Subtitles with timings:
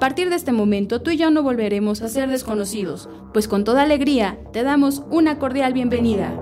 [0.00, 3.64] A partir de este momento tú y yo no volveremos a ser desconocidos, pues con
[3.64, 6.40] toda alegría te damos una cordial bienvenida.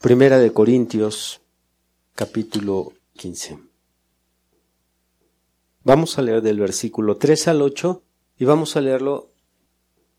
[0.00, 1.42] Primera de Corintios,
[2.14, 3.58] capítulo 15.
[5.82, 8.02] Vamos a leer del versículo 3 al 8
[8.38, 9.32] y vamos a leerlo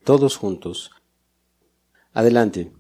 [0.04, 0.92] todos juntos.
[2.14, 2.72] Adelante.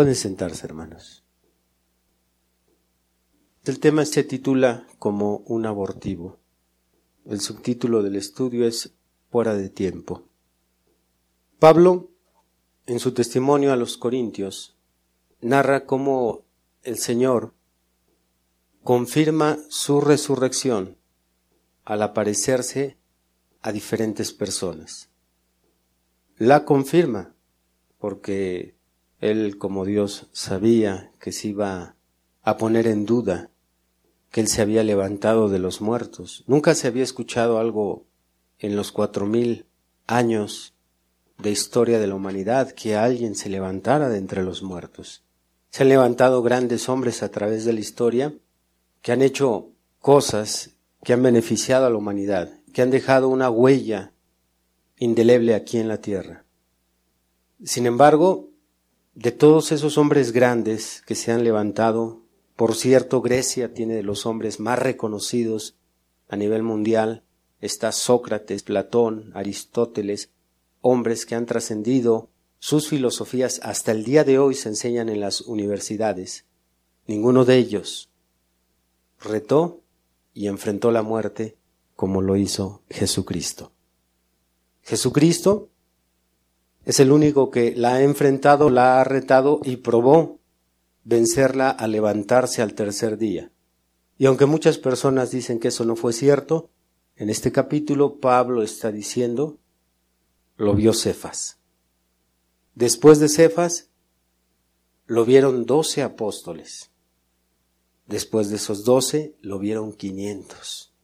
[0.00, 1.24] Pueden sentarse, hermanos.
[3.64, 6.38] El tema se titula como un abortivo.
[7.26, 8.94] El subtítulo del estudio es
[9.30, 10.26] Fuera de tiempo.
[11.58, 12.08] Pablo,
[12.86, 14.74] en su testimonio a los Corintios,
[15.42, 16.46] narra cómo
[16.82, 17.52] el Señor
[18.82, 20.96] confirma su resurrección
[21.84, 22.96] al aparecerse
[23.60, 25.10] a diferentes personas.
[26.38, 27.34] La confirma
[27.98, 28.79] porque
[29.20, 31.96] él como Dios sabía que se iba
[32.42, 33.50] a poner en duda
[34.30, 36.44] que Él se había levantado de los muertos.
[36.46, 38.06] Nunca se había escuchado algo
[38.58, 39.66] en los cuatro mil
[40.06, 40.74] años
[41.38, 45.24] de historia de la humanidad que alguien se levantara de entre los muertos.
[45.70, 48.34] Se han levantado grandes hombres a través de la historia
[49.02, 50.70] que han hecho cosas
[51.02, 54.12] que han beneficiado a la humanidad, que han dejado una huella
[54.98, 56.44] indeleble aquí en la tierra.
[57.64, 58.49] Sin embargo,
[59.14, 62.22] de todos esos hombres grandes que se han levantado,
[62.56, 65.76] por cierto, Grecia tiene de los hombres más reconocidos
[66.28, 67.24] a nivel mundial,
[67.60, 70.30] está Sócrates, Platón, Aristóteles,
[70.80, 72.30] hombres que han trascendido
[72.62, 76.44] sus filosofías hasta el día de hoy se enseñan en las universidades.
[77.06, 78.10] Ninguno de ellos
[79.18, 79.80] retó
[80.34, 81.56] y enfrentó la muerte
[81.96, 83.72] como lo hizo Jesucristo.
[84.82, 85.69] Jesucristo
[86.84, 90.40] es el único que la ha enfrentado, la ha retado y probó
[91.04, 93.52] vencerla a levantarse al tercer día.
[94.18, 96.70] Y aunque muchas personas dicen que eso no fue cierto,
[97.16, 99.58] en este capítulo Pablo está diciendo,
[100.56, 101.58] lo vio Cefas.
[102.74, 103.90] Después de Cefas,
[105.06, 106.90] lo vieron doce apóstoles.
[108.06, 110.94] Después de esos doce, lo vieron quinientos.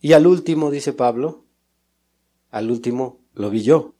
[0.00, 1.44] Y al último, dice Pablo,
[2.50, 3.94] al último lo vi yo,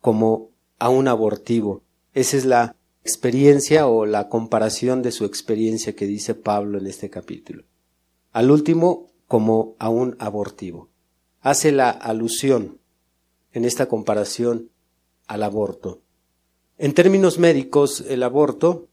[0.00, 1.82] como a un abortivo.
[2.12, 7.10] Esa es la experiencia o la comparación de su experiencia que dice Pablo en este
[7.10, 7.64] capítulo.
[8.32, 10.90] Al último, como a un abortivo.
[11.40, 12.78] Hace la alusión
[13.52, 14.70] en esta comparación
[15.26, 16.02] al aborto.
[16.78, 18.88] En términos médicos, el aborto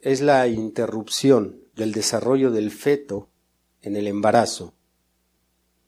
[0.00, 3.28] es la interrupción del desarrollo del feto
[3.82, 4.74] en el embarazo.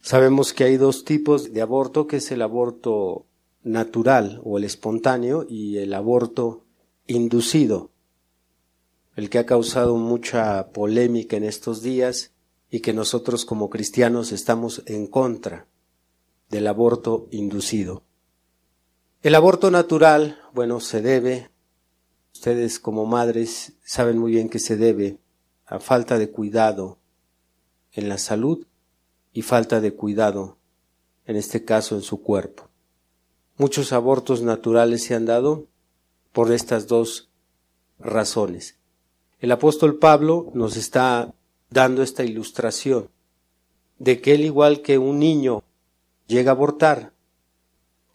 [0.09, 3.27] Sabemos que hay dos tipos de aborto, que es el aborto
[3.63, 6.65] natural o el espontáneo y el aborto
[7.07, 7.91] inducido,
[9.17, 12.33] el que ha causado mucha polémica en estos días
[12.71, 15.67] y que nosotros como cristianos estamos en contra
[16.49, 18.03] del aborto inducido.
[19.21, 21.51] El aborto natural, bueno, se debe,
[22.33, 25.19] ustedes como madres saben muy bien que se debe
[25.67, 26.97] a falta de cuidado
[27.93, 28.65] en la salud
[29.39, 30.59] y falta de cuidado,
[31.25, 32.69] en este caso en su cuerpo.
[33.57, 35.69] Muchos abortos naturales se han dado
[36.33, 37.31] por estas dos
[38.01, 38.81] razones.
[39.39, 41.33] El apóstol Pablo nos está
[41.71, 43.11] dando esta ilustración
[44.01, 45.63] de que él igual que un niño
[46.27, 47.13] llega a abortar,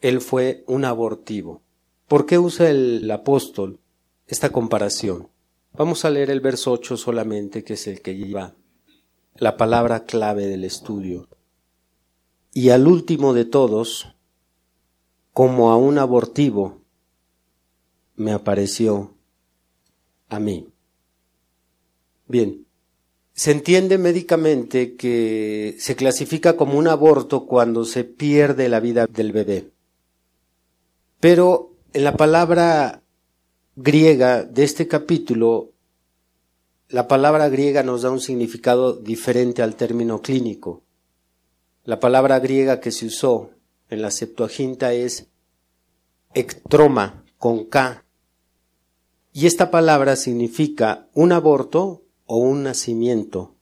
[0.02, 1.62] él fue un abortivo.
[2.10, 3.80] ¿Por qué usa el apóstol
[4.28, 5.30] esta comparación.
[5.72, 8.56] Vamos a leer el verso 8 solamente, que es el que lleva
[9.36, 11.28] la palabra clave del estudio.
[12.54, 14.16] Y al último de todos,
[15.32, 16.82] como a un abortivo,
[18.16, 19.16] me apareció
[20.30, 20.68] a mí.
[22.28, 22.66] Bien,
[23.34, 29.32] se entiende médicamente que se clasifica como un aborto cuando se pierde la vida del
[29.32, 29.72] bebé.
[31.20, 33.02] Pero en la palabra
[33.76, 35.73] griega de este capítulo,
[36.90, 40.84] la palabra griega nos da un significado diferente al término clínico.
[41.84, 43.52] La palabra griega que se usó
[43.90, 45.28] en la Septuaginta es
[46.34, 48.06] ectroma, con K.
[49.34, 53.56] Y esta palabra significa un aborto o un nacimiento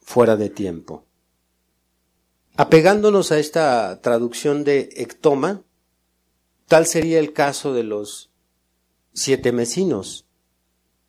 [0.00, 1.04] fuera de tiempo.
[2.56, 5.62] Apegándonos a esta traducción de ectoma,
[6.66, 8.30] tal sería el caso de los
[9.12, 10.27] siete mesinos.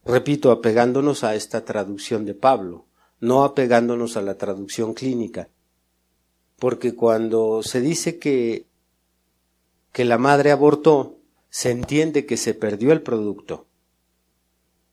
[0.09, 2.87] Repito, apegándonos a esta traducción de Pablo,
[3.19, 5.49] no apegándonos a la traducción clínica.
[6.57, 8.65] Porque cuando se dice que,
[9.91, 11.19] que la madre abortó,
[11.51, 13.67] se entiende que se perdió el producto.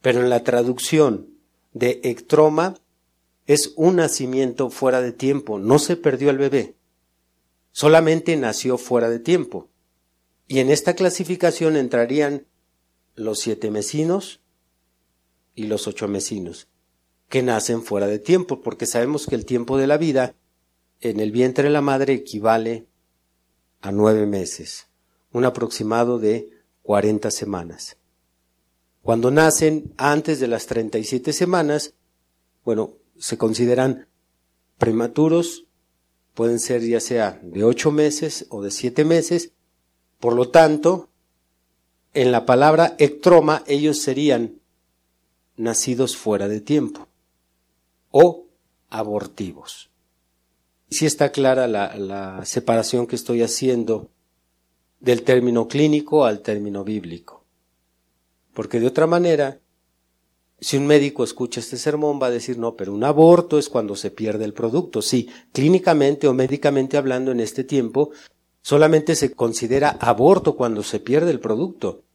[0.02, 1.30] Pero en la traducción
[1.72, 2.74] de ectroma
[3.46, 6.76] es un nacimiento fuera de tiempo, no se perdió el bebé,
[7.72, 9.70] solamente nació fuera de tiempo.
[10.46, 12.44] Y en esta clasificación entrarían
[13.14, 14.42] los siete mesinos
[15.56, 16.68] y los ocho mesinos,
[17.28, 20.36] que nacen fuera de tiempo, porque sabemos que el tiempo de la vida
[21.00, 22.86] en el vientre de la madre equivale
[23.80, 24.86] a nueve meses,
[25.32, 26.50] un aproximado de
[26.82, 27.96] cuarenta semanas.
[29.02, 31.94] Cuando nacen antes de las 37 semanas,
[32.64, 34.08] bueno, se consideran
[34.78, 35.66] prematuros,
[36.34, 39.52] pueden ser ya sea de 8 meses o de 7 meses,
[40.20, 41.08] por lo tanto,
[42.14, 44.60] en la palabra ectroma ellos serían
[45.56, 47.08] nacidos fuera de tiempo
[48.10, 48.46] o
[48.88, 49.90] abortivos.
[50.88, 54.10] Si está clara la, la separación que estoy haciendo
[55.00, 57.44] del término clínico al término bíblico.
[58.54, 59.60] Porque de otra manera,
[60.60, 63.96] si un médico escucha este sermón va a decir, no, pero un aborto es cuando
[63.96, 65.02] se pierde el producto.
[65.02, 68.12] Sí, clínicamente o médicamente hablando en este tiempo,
[68.62, 72.05] solamente se considera aborto cuando se pierde el producto.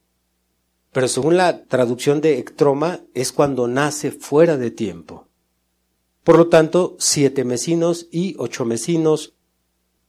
[0.91, 5.27] Pero según la traducción de ectroma, es cuando nace fuera de tiempo.
[6.23, 9.33] Por lo tanto, siete mesinos y ocho mesinos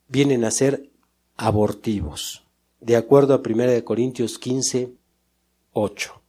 [0.09, 0.91] vienen a ser
[1.37, 2.45] abortivos,
[2.81, 4.93] de acuerdo a 1 Corintios 15,
[5.73, 6.23] 8.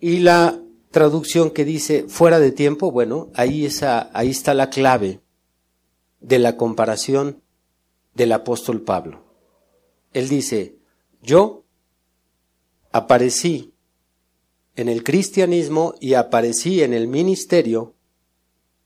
[0.00, 0.60] Y la
[0.90, 5.20] traducción que dice fuera de tiempo, bueno, ahí, está la clave
[6.20, 7.42] de la comparación
[8.14, 9.24] del apóstol Pablo.
[10.12, 10.76] Él dice,
[11.20, 11.63] yo
[12.94, 13.74] aparecí
[14.76, 17.94] en el cristianismo y aparecí en el ministerio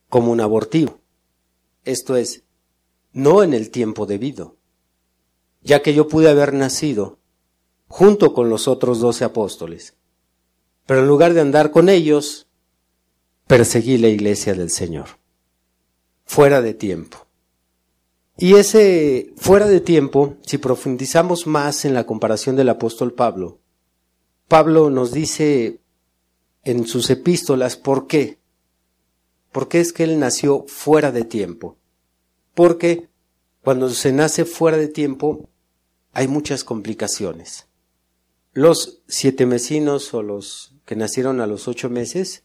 [0.08, 0.98] como un abortivo.
[1.84, 2.42] Esto es,
[3.12, 4.56] no en el tiempo debido,
[5.62, 7.18] ya que yo pude haber nacido
[7.86, 9.94] junto con los otros doce apóstoles
[10.88, 12.46] pero en lugar de andar con ellos,
[13.46, 15.18] perseguí la iglesia del Señor.
[16.24, 17.26] Fuera de tiempo.
[18.38, 23.58] Y ese fuera de tiempo, si profundizamos más en la comparación del apóstol Pablo,
[24.48, 25.80] Pablo nos dice
[26.64, 28.38] en sus epístolas por qué.
[29.52, 31.76] ¿Por qué es que él nació fuera de tiempo?
[32.54, 33.08] Porque
[33.62, 35.50] cuando se nace fuera de tiempo
[36.12, 37.68] hay muchas complicaciones.
[38.54, 42.44] Los siete mesinos o los que nacieron a los ocho meses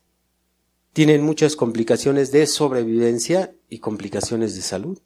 [0.92, 5.00] tienen muchas complicaciones de sobrevivencia y complicaciones de salud.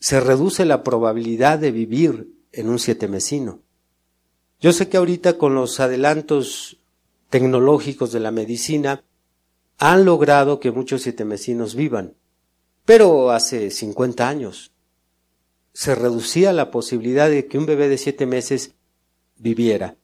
[0.00, 3.63] Se reduce la probabilidad de vivir en un siete mesino.
[4.60, 6.78] Yo sé que ahorita con los adelantos
[7.30, 9.04] tecnológicos de la medicina
[9.78, 12.14] han logrado que muchos siete mesinos vivan,
[12.84, 14.72] pero hace 50 años
[15.72, 18.74] se reducía la posibilidad de que un bebé de siete meses
[19.36, 19.96] viviera.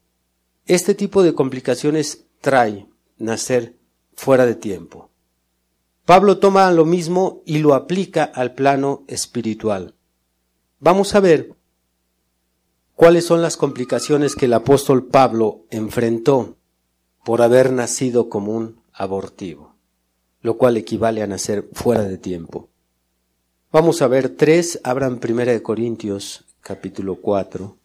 [0.66, 2.88] Este tipo de complicaciones trae
[3.19, 3.76] nacer
[4.14, 5.11] fuera de tiempo.
[6.04, 9.95] Pablo toma lo mismo y lo aplica al plano espiritual.
[10.80, 11.54] Vamos a ver
[13.00, 16.59] cuáles son las complicaciones que el apóstol Pablo enfrentó
[17.25, 19.75] por haber nacido como un abortivo,
[20.42, 22.69] lo cual equivale a nacer fuera de tiempo.
[23.73, 27.78] Vamos a ver tres, abran primera de Corintios capítulo 4.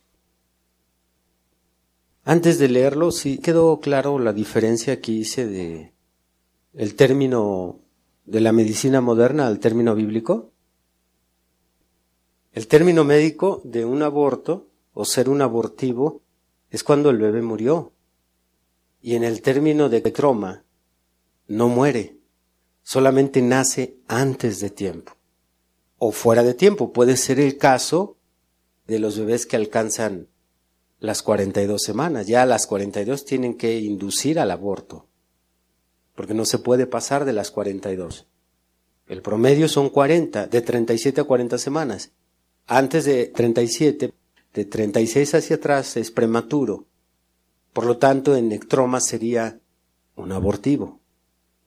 [2.26, 5.94] Antes de leerlo, sí quedó claro la diferencia que hice de
[6.74, 7.80] el término
[8.26, 10.52] de la medicina moderna al término bíblico.
[12.52, 16.24] El término médico de un aborto o ser un abortivo
[16.72, 17.94] es cuando el bebé murió.
[19.02, 20.66] Y en el término de croma,
[21.48, 22.18] no muere,
[22.82, 25.12] solamente nace antes de tiempo
[26.00, 26.92] o fuera de tiempo.
[26.92, 28.18] Puede ser el caso
[28.88, 30.30] de los bebés que alcanzan
[31.00, 32.26] las 42 semanas.
[32.26, 35.08] Ya a las 42 tienen que inducir al aborto,
[36.16, 38.28] porque no se puede pasar de las 42.
[39.08, 42.12] El promedio son 40, de 37 a 40 semanas.
[42.66, 44.14] Antes de 37,
[44.56, 46.86] de 36 hacia atrás es prematuro.
[47.74, 49.60] Por lo tanto, en ectroma sería
[50.16, 51.02] un abortivo.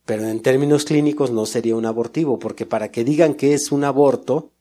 [0.07, 3.85] Pero en términos clínicos no sería un abortivo, porque para que digan que es un
[3.85, 4.52] aborto,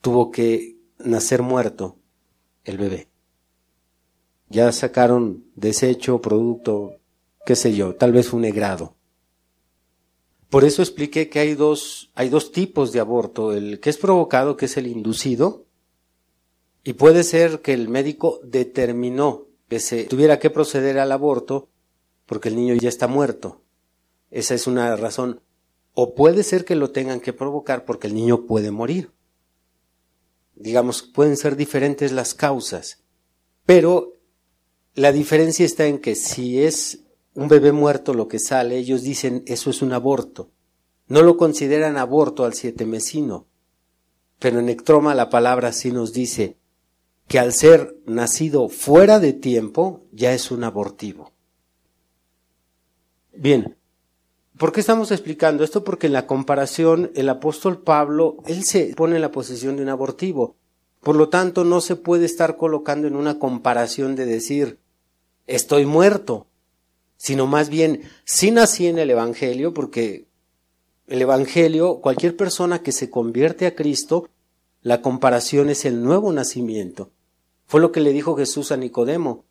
[0.00, 1.98] tuvo que nacer muerto
[2.62, 3.08] el bebé.
[4.48, 7.00] Ya sacaron desecho, producto,
[7.44, 8.94] qué sé yo, tal vez un negrado.
[10.48, 14.56] Por eso expliqué que hay dos, hay dos tipos de aborto, el que es provocado,
[14.56, 15.64] que es el inducido,
[16.84, 21.70] y puede ser que el médico determinó que se tuviera que proceder al aborto
[22.26, 23.62] porque el niño ya está muerto.
[24.30, 25.40] Esa es una razón.
[25.94, 29.12] O puede ser que lo tengan que provocar porque el niño puede morir.
[30.54, 33.02] Digamos, pueden ser diferentes las causas.
[33.64, 34.12] Pero
[34.94, 37.00] la diferencia está en que si es
[37.34, 40.50] un bebé muerto lo que sale, ellos dicen eso es un aborto.
[41.06, 43.48] No lo consideran aborto al siete mesino.
[44.38, 46.58] Pero en ectroma la palabra sí nos dice
[47.28, 51.32] que al ser nacido fuera de tiempo ya es un abortivo.
[53.32, 53.76] Bien,
[54.58, 55.84] ¿por qué estamos explicando esto?
[55.84, 59.88] Porque en la comparación el apóstol Pablo, él se pone en la posición de un
[59.88, 60.56] abortivo.
[61.00, 64.78] Por lo tanto, no se puede estar colocando en una comparación de decir,
[65.46, 66.46] estoy muerto,
[67.16, 70.26] sino más bien, sí nací en el Evangelio, porque
[71.06, 74.28] el Evangelio, cualquier persona que se convierte a Cristo,
[74.84, 77.10] la comparación es el nuevo nacimiento.
[77.64, 79.46] Fue lo que le dijo Jesús a Nicodemo.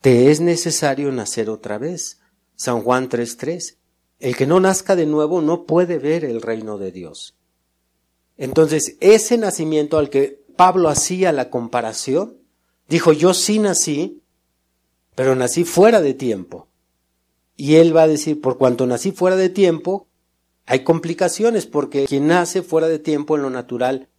[0.00, 2.20] Te es necesario nacer otra vez.
[2.54, 3.78] San Juan 3.3.
[4.20, 7.36] El que no nazca de nuevo no puede ver el reino de Dios.
[8.36, 12.36] Entonces, ese nacimiento al que Pablo hacía la comparación,
[12.88, 14.22] dijo, yo sí nací,
[15.16, 16.68] pero nací fuera de tiempo.
[17.56, 20.06] Y él va a decir, por cuanto nací fuera de tiempo,
[20.64, 24.10] hay complicaciones, porque quien nace fuera de tiempo en lo natural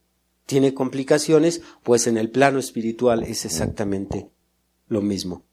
[0.47, 4.31] tiene complicaciones, pues en el plano espiritual es exactamente
[4.87, 5.45] lo mismo.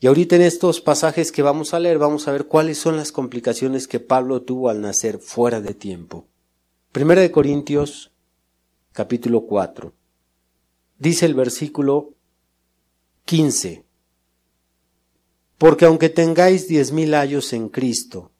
[0.00, 3.12] Y ahorita en estos pasajes que vamos a leer vamos a ver cuáles son las
[3.12, 6.28] complicaciones que Pablo tuvo al nacer fuera de tiempo.
[6.92, 8.12] Primera de Corintios
[8.92, 9.94] capítulo 4.
[10.98, 12.14] Dice el versículo
[13.26, 13.86] 15.
[15.58, 18.32] Porque aunque tengáis diez mil años en Cristo,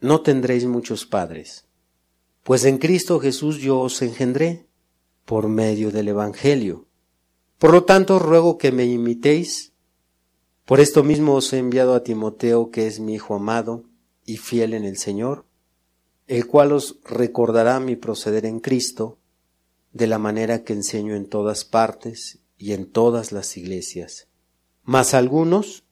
[0.00, 1.66] no tendréis muchos padres,
[2.42, 4.68] pues en Cristo Jesús yo os engendré
[5.24, 6.86] por medio del Evangelio.
[7.58, 9.72] Por lo tanto, ruego que me imitéis.
[10.64, 13.84] Por esto mismo os he enviado a Timoteo, que es mi hijo amado
[14.24, 15.44] y fiel en el Señor,
[16.26, 19.18] el cual os recordará mi proceder en Cristo,
[19.92, 24.28] de la manera que enseño en todas partes y en todas las iglesias.
[24.82, 25.84] Mas algunos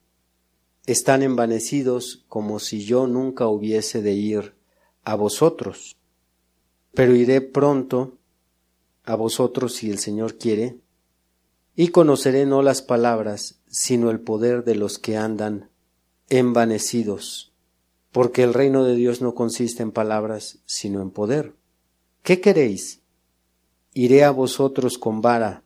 [0.85, 4.55] están envanecidos como si yo nunca hubiese de ir
[5.03, 5.97] a vosotros,
[6.93, 8.17] pero iré pronto
[9.03, 10.79] a vosotros si el Señor quiere,
[11.75, 15.69] y conoceré no las palabras, sino el poder de los que andan
[16.29, 17.53] envanecidos,
[18.11, 21.55] porque el reino de Dios no consiste en palabras, sino en poder.
[22.21, 23.01] ¿Qué queréis?
[23.93, 25.63] ¿Iré a vosotros con vara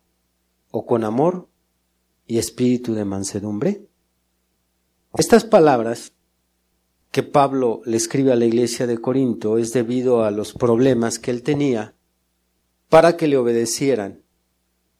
[0.71, 1.49] o con amor
[2.25, 3.87] y espíritu de mansedumbre?
[5.17, 6.13] Estas palabras
[7.11, 11.31] que Pablo le escribe a la iglesia de Corinto es debido a los problemas que
[11.31, 11.96] él tenía
[12.89, 14.23] para que le obedecieran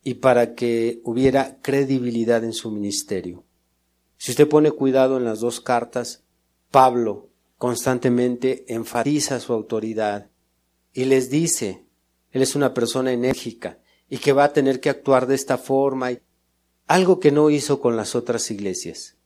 [0.04, 3.44] y para que hubiera credibilidad en su ministerio.
[4.18, 6.24] Si usted pone cuidado en las dos cartas,
[6.72, 10.30] Pablo constantemente enfatiza su autoridad
[10.94, 11.86] y les dice,
[12.32, 13.80] él es una persona enérgica
[14.10, 16.12] y que va a tener que actuar de esta forma,
[16.88, 19.18] algo que no hizo con las otras iglesias.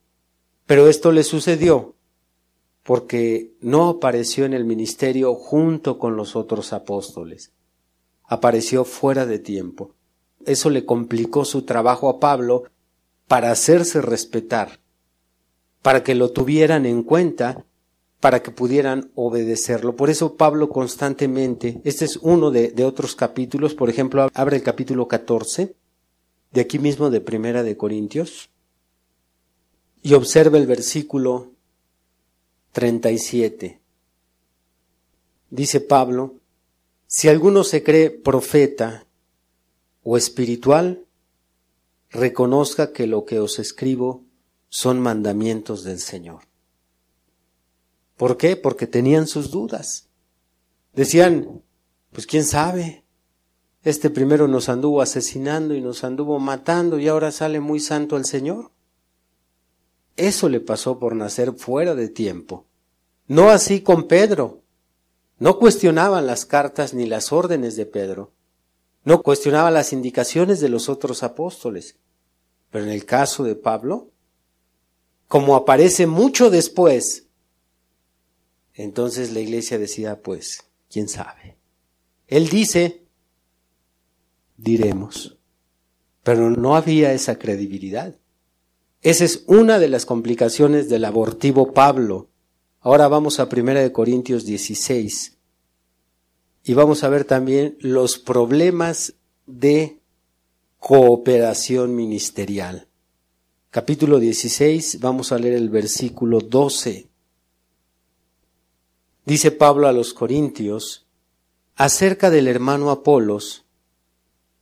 [0.65, 1.95] Pero esto le sucedió
[2.83, 7.53] porque no apareció en el ministerio junto con los otros apóstoles
[8.31, 9.93] apareció fuera de tiempo.
[10.45, 12.63] Eso le complicó su trabajo a Pablo
[13.27, 14.79] para hacerse respetar,
[15.81, 17.65] para que lo tuvieran en cuenta,
[18.21, 19.97] para que pudieran obedecerlo.
[19.97, 24.63] Por eso Pablo constantemente, este es uno de, de otros capítulos, por ejemplo, abre el
[24.63, 25.75] capítulo 14,
[26.53, 28.49] de aquí mismo de Primera de Corintios,
[30.01, 31.51] y observa el versículo
[32.71, 33.81] 37.
[35.49, 36.40] Dice Pablo,
[37.13, 39.05] si alguno se cree profeta
[40.01, 41.05] o espiritual,
[42.09, 44.23] reconozca que lo que os escribo
[44.69, 46.43] son mandamientos del Señor.
[48.15, 48.55] ¿Por qué?
[48.55, 50.07] Porque tenían sus dudas.
[50.93, 51.61] Decían,
[52.13, 53.03] pues quién sabe,
[53.83, 58.23] este primero nos anduvo asesinando y nos anduvo matando y ahora sale muy santo el
[58.23, 58.71] Señor.
[60.15, 62.67] Eso le pasó por nacer fuera de tiempo.
[63.27, 64.60] No así con Pedro.
[65.41, 68.31] No cuestionaban las cartas ni las órdenes de Pedro.
[69.03, 71.97] No cuestionaban las indicaciones de los otros apóstoles.
[72.69, 74.11] Pero en el caso de Pablo,
[75.27, 77.25] como aparece mucho después,
[78.75, 81.57] entonces la iglesia decía, pues, quién sabe.
[82.27, 83.07] Él dice,
[84.57, 85.39] diremos,
[86.21, 88.15] pero no había esa credibilidad.
[89.01, 92.29] Esa es una de las complicaciones del abortivo Pablo.
[92.83, 95.37] Ahora vamos a 1 Corintios 16
[96.63, 99.13] y vamos a ver también los problemas
[99.45, 99.99] de
[100.79, 102.87] cooperación ministerial.
[103.69, 107.07] Capítulo 16, vamos a leer el versículo 12.
[109.27, 111.05] Dice Pablo a los Corintios,
[111.75, 113.63] acerca del hermano Apolos,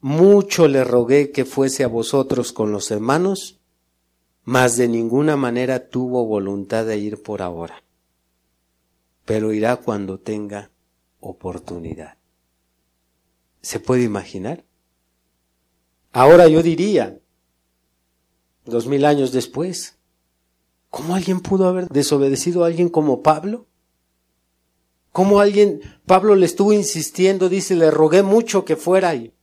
[0.02, 3.62] mucho le rogué que fuese a vosotros con los hermanos,
[4.44, 7.82] mas de ninguna manera tuvo voluntad de ir por ahora,
[9.29, 10.71] pero irá cuando tenga
[11.19, 12.17] oportunidad.
[13.62, 14.65] ¿Se puede imaginar?
[16.12, 17.19] Ahora yo diría,
[18.65, 20.00] dos mil años después,
[20.89, 23.67] ¿cómo alguien pudo haber desobedecido a alguien como Pablo?
[25.12, 29.36] ¿Cómo alguien, Pablo le estuvo insistiendo, dice, le rogué mucho que fuera y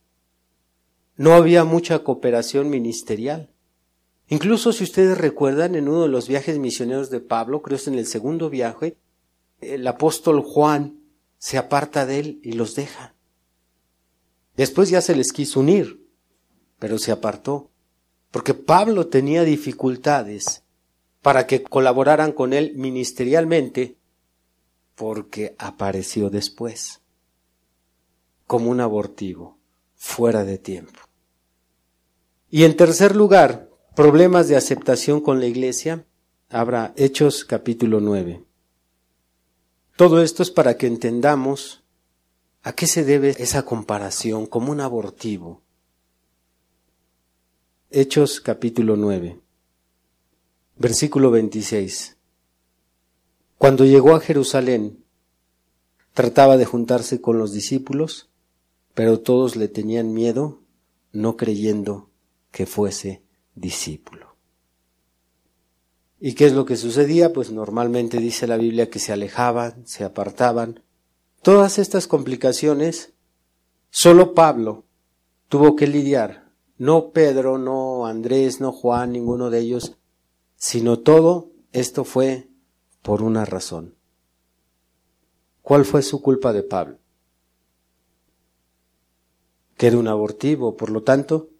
[1.17, 3.53] no había mucha cooperación ministerial.
[4.27, 7.99] Incluso si ustedes recuerdan, en uno de los viajes misioneros de Pablo, creo que en
[8.01, 8.97] el segundo viaje,
[9.61, 11.01] el apóstol Juan
[11.39, 13.15] se aparta de él y los deja.
[14.57, 16.07] Después ya se les quiso unir,
[16.79, 17.71] pero se apartó,
[18.31, 20.65] porque Pablo tenía dificultades
[21.23, 23.99] para que colaboraran con él ministerialmente,
[24.95, 27.03] porque apareció después,
[28.47, 29.59] como un abortivo,
[29.95, 31.01] fuera de tiempo.
[32.49, 36.07] Y en tercer lugar, problemas de aceptación con la iglesia,
[36.49, 38.46] habrá Hechos capítulo 9.
[39.97, 41.83] Todo esto es para que entendamos
[42.63, 45.63] a qué se debe esa comparación como un abortivo.
[47.89, 49.41] Hechos capítulo 9,
[50.77, 52.19] versículo 26.
[53.57, 55.03] Cuando llegó a Jerusalén,
[56.13, 58.29] trataba de juntarse con los discípulos,
[58.93, 60.61] pero todos le tenían miedo,
[61.13, 62.11] no creyendo
[62.51, 63.23] que fuese
[63.55, 64.26] discípulo.
[66.19, 67.33] ¿Y qué es lo que sucedía?
[67.33, 70.83] Pues normalmente dice la Biblia que se alejaban, se apartaban.
[71.43, 73.13] Todas estas complicaciones,
[73.91, 74.87] solo Pablo
[75.49, 76.51] tuvo que lidiar.
[76.79, 79.97] No Pedro, no Andrés, no Juan, ninguno de ellos,
[80.57, 82.49] sino todo esto fue
[83.03, 83.95] por una razón.
[85.63, 86.99] ¿Cuál fue su culpa de Pablo?
[89.77, 91.51] Que era un abortivo, por lo tanto,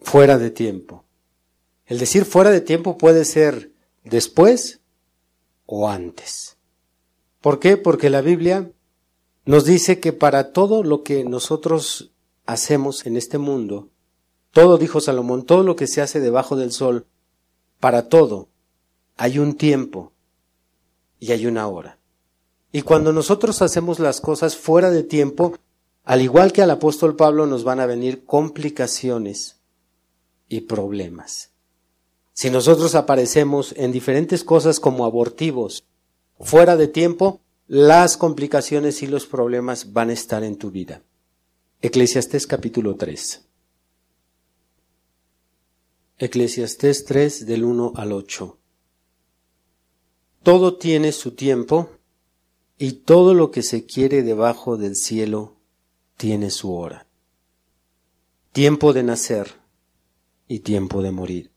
[0.00, 1.03] fuera de tiempo.
[1.86, 3.72] El decir fuera de tiempo puede ser
[4.04, 4.80] después
[5.66, 6.56] o antes.
[7.40, 7.76] ¿Por qué?
[7.76, 8.72] Porque la Biblia
[9.44, 12.12] nos dice que para todo lo que nosotros
[12.46, 13.90] hacemos en este mundo,
[14.50, 17.06] todo, dijo Salomón, todo lo que se hace debajo del sol,
[17.80, 18.48] para todo
[19.16, 20.12] hay un tiempo
[21.18, 21.98] y hay una hora.
[22.72, 25.56] Y cuando nosotros hacemos las cosas fuera de tiempo,
[26.04, 29.60] al igual que al apóstol Pablo, nos van a venir complicaciones
[30.48, 31.53] y problemas.
[32.34, 35.84] Si nosotros aparecemos en diferentes cosas como abortivos,
[36.40, 41.00] fuera de tiempo, las complicaciones y los problemas van a estar en tu vida.
[41.80, 43.46] Eclesiastés capítulo 3.
[46.18, 48.58] Eclesiastés 3 del 1 al 8.
[50.42, 51.88] Todo tiene su tiempo
[52.76, 55.56] y todo lo que se quiere debajo del cielo
[56.16, 57.06] tiene su hora.
[58.50, 59.54] Tiempo de nacer
[60.48, 61.53] y tiempo de morir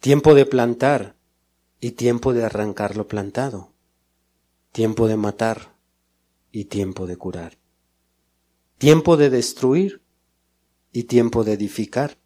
[0.00, 1.16] tiempo de plantar
[1.80, 3.72] y tiempo de arrancar lo plantado,
[4.70, 5.76] tiempo de matar
[6.52, 7.58] y tiempo de curar,
[8.78, 10.02] tiempo de destruir
[10.92, 12.16] y tiempo de edificar,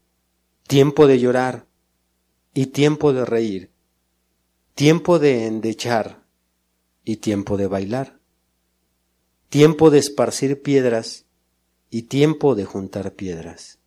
[0.66, 1.66] tiempo de llorar
[2.52, 3.72] y tiempo de reír,
[4.74, 6.26] tiempo de endechar
[7.04, 8.20] y tiempo de bailar,
[9.48, 11.24] tiempo de esparcir piedras
[11.88, 13.81] y tiempo de juntar piedras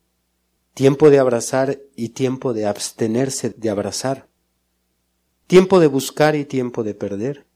[0.76, 4.28] tiempo de abrazar y tiempo de abstenerse de abrazar,
[5.48, 7.48] tiempo de buscar y tiempo de perder,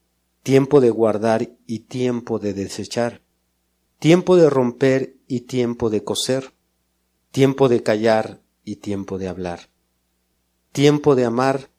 [0.41, 3.21] tiempo de guardar y tiempo de desechar,
[3.99, 6.53] tiempo de romper y tiempo de coser,
[7.31, 9.69] tiempo de callar y tiempo de hablar,
[10.71, 11.71] tiempo de amar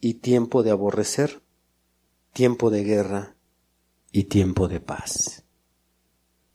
[0.00, 1.42] y tiempo de aborrecer,
[2.32, 3.36] tiempo de guerra
[4.12, 5.44] y tiempo de paz.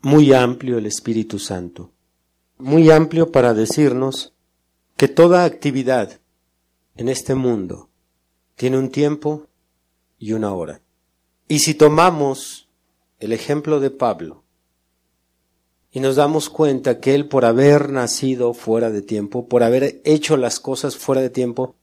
[0.02, 1.94] Muy amplio el Espíritu Santo,
[2.60, 4.34] muy amplio para decirnos
[4.98, 6.20] que toda actividad
[6.96, 7.90] en este mundo
[8.56, 9.48] tiene un tiempo
[10.18, 10.82] y una hora.
[11.48, 12.68] Y si tomamos
[13.20, 14.44] el ejemplo de Pablo
[15.90, 20.36] y nos damos cuenta que él por haber nacido fuera de tiempo, por haber hecho
[20.36, 21.76] las cosas fuera de tiempo,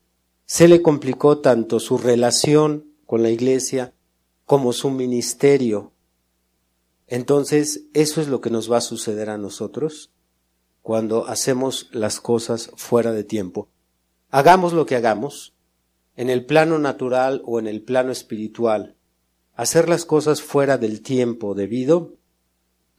[0.45, 3.95] se le complicó tanto su relación con la iglesia
[4.45, 5.93] como su ministerio.
[7.07, 10.11] Entonces, eso es lo que nos va a suceder a nosotros
[10.87, 13.69] cuando hacemos las cosas fuera de tiempo.
[14.31, 15.53] Hagamos lo que hagamos,
[16.15, 18.95] en el plano natural o en el plano espiritual,
[19.57, 22.15] hacer las cosas fuera del tiempo debido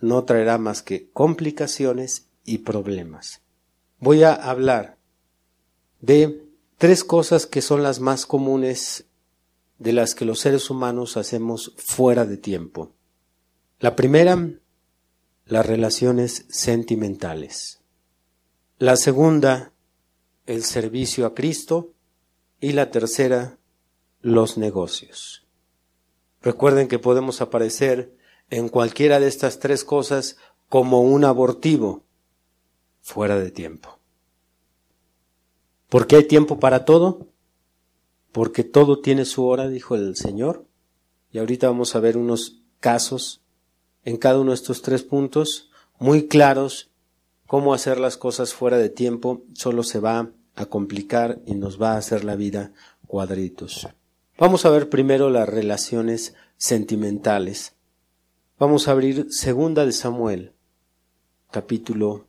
[0.02, 3.42] no traerá más que complicaciones y problemas.
[4.00, 4.98] Voy a hablar
[6.02, 6.44] de
[6.78, 9.06] tres cosas que son las más comunes
[9.80, 12.92] de las que los seres humanos hacemos fuera de tiempo.
[13.80, 14.50] La primera,
[15.46, 17.77] las relaciones sentimentales.
[18.80, 19.74] La segunda,
[20.46, 21.94] el servicio a Cristo.
[22.60, 23.60] Y la tercera,
[24.22, 25.46] los negocios.
[26.42, 28.18] Recuerden que podemos aparecer
[28.50, 30.38] en cualquiera de estas tres cosas
[30.70, 32.04] como un abortivo
[33.02, 34.00] fuera de tiempo.
[35.90, 37.28] ¿Por qué hay tiempo para todo?
[38.32, 40.66] Porque todo tiene su hora, dijo el Señor.
[41.32, 43.44] Y ahorita vamos a ver unos casos
[44.04, 46.92] en cada uno de estos tres puntos muy claros
[47.48, 51.94] cómo hacer las cosas fuera de tiempo solo se va a complicar y nos va
[51.94, 52.74] a hacer la vida
[53.08, 53.88] cuadritos.
[54.38, 57.74] Vamos a ver primero las relaciones sentimentales.
[58.60, 60.54] Vamos a abrir Segunda de Samuel,
[61.50, 62.28] capítulo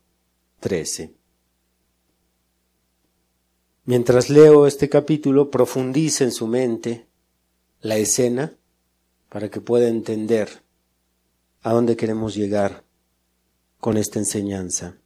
[0.61, 1.15] 13.
[3.85, 7.07] Mientras leo este capítulo, profundice en su mente
[7.81, 8.53] la escena
[9.31, 10.63] para que pueda entender
[11.63, 12.85] a dónde queremos llegar
[13.81, 14.99] con esta enseñanza.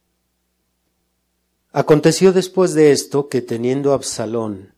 [1.75, 4.75] Aconteció después de esto que teniendo Absalón,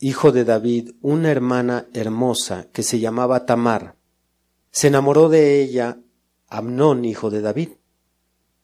[0.00, 3.94] hijo de David, una hermana hermosa que se llamaba Tamar,
[4.72, 6.00] se enamoró de ella
[6.48, 7.68] Amnón, hijo de David.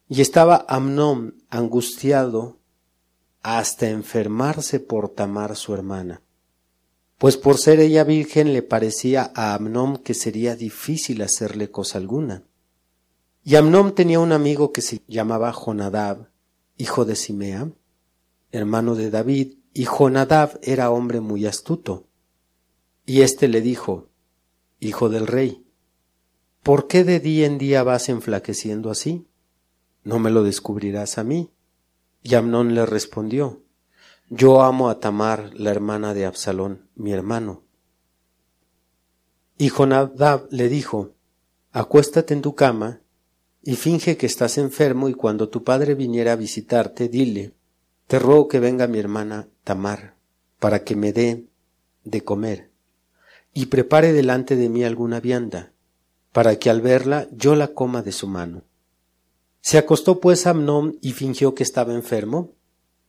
[0.08, 2.58] Y estaba Amnón angustiado
[3.42, 6.20] hasta enfermarse por Tamar su hermana,
[7.16, 12.42] pues por ser ella virgen le parecía a Amnón que sería difícil hacerle cosa alguna.
[13.44, 16.31] Y Amnón tenía un amigo que se llamaba Jonadab,
[16.76, 17.70] hijo de Simea,
[18.50, 22.06] hermano de David, y Jonadab era hombre muy astuto.
[23.06, 24.08] Y éste le dijo,
[24.78, 25.64] Hijo del rey,
[26.62, 29.26] ¿Por qué de día en día vas enflaqueciendo así?
[30.04, 31.52] ¿No me lo descubrirás a mí?
[32.22, 33.64] Y Amnón le respondió,
[34.28, 37.64] Yo amo a Tamar, la hermana de Absalón, mi hermano.
[39.58, 41.14] Y Jonadab le dijo,
[41.72, 43.01] Acuéstate en tu cama
[43.62, 47.54] y finge que estás enfermo y cuando tu padre viniera a visitarte, dile,
[48.06, 50.16] Te ruego que venga mi hermana Tamar,
[50.58, 51.46] para que me dé
[52.04, 52.70] de comer,
[53.54, 55.72] y prepare delante de mí alguna vianda
[56.32, 58.64] para que al verla yo la coma de su mano.
[59.60, 62.54] Se acostó pues Amnón y fingió que estaba enfermo,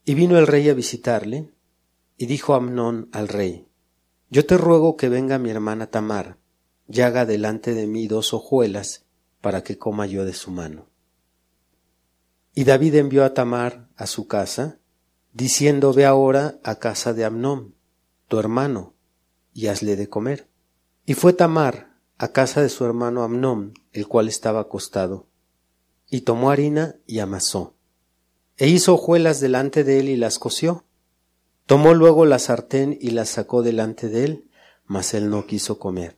[0.05, 1.49] y vino el rey a visitarle,
[2.17, 3.65] y dijo Amnón al rey,
[4.29, 6.37] Yo te ruego que venga mi hermana Tamar,
[6.87, 9.05] y haga delante de mí dos hojuelas,
[9.43, 10.87] para que coma yo de su mano.
[12.55, 14.79] Y David envió a Tamar a su casa,
[15.33, 17.75] diciendo Ve ahora a casa de Amnón,
[18.29, 18.93] tu hermano,
[19.53, 20.47] y hazle de comer.
[21.05, 25.27] Y fue Tamar a casa de su hermano Amnón, el cual estaba acostado,
[26.09, 27.75] y tomó harina y amasó,
[28.55, 30.85] e hizo hojuelas delante de él y las coció.
[31.65, 34.49] Tomó luego la sartén y las sacó delante de él,
[34.85, 36.17] mas él no quiso comer.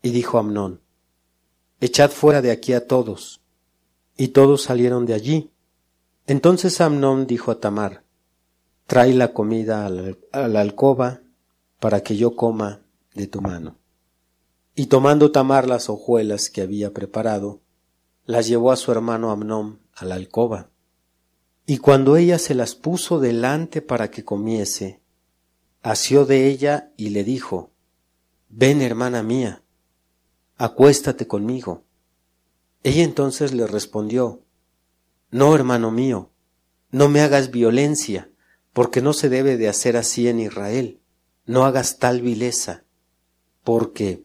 [0.00, 0.80] Y dijo Amnón,
[1.82, 3.40] Echad fuera de aquí a todos.
[4.16, 5.50] Y todos salieron de allí.
[6.28, 8.04] Entonces Amnón dijo a Tamar,
[8.86, 11.22] Trae la comida a la, alcoba
[11.80, 12.82] para que yo coma
[13.14, 13.78] de tu mano.
[14.76, 17.62] Y tomando Tamar las hojuelas que había preparado,
[18.26, 20.70] las llevó a su hermano Amnón a la alcoba.
[21.66, 25.02] Y cuando ella se las puso delante para que comiese,
[25.82, 27.72] asió de ella y le dijo,
[28.48, 29.61] Ven, hermana mía,
[30.64, 31.82] acuéstate conmigo.
[32.84, 34.44] Ella entonces le respondió,
[35.30, 36.30] No, hermano mío,
[36.92, 38.30] no me hagas violencia,
[38.72, 41.00] porque no se debe de hacer así en Israel,
[41.46, 42.84] no hagas tal vileza,
[43.64, 44.24] porque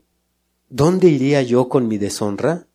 [0.70, 2.68] ¿Dónde iría yo con mi deshonra?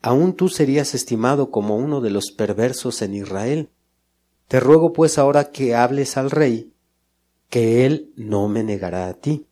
[0.00, 3.70] Aún tú serías estimado como uno de los perversos en Israel.
[4.46, 6.72] Te ruego pues ahora que hables al rey,
[7.48, 9.48] que él no me negará a ti.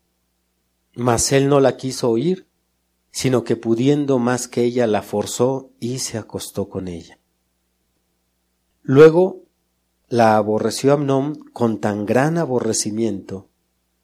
[0.94, 2.47] Mas él no la quiso oír,
[3.10, 7.18] sino que pudiendo más que ella la forzó y se acostó con ella.
[8.82, 9.44] Luego
[10.08, 13.50] la aborreció Amnón con tan gran aborrecimiento,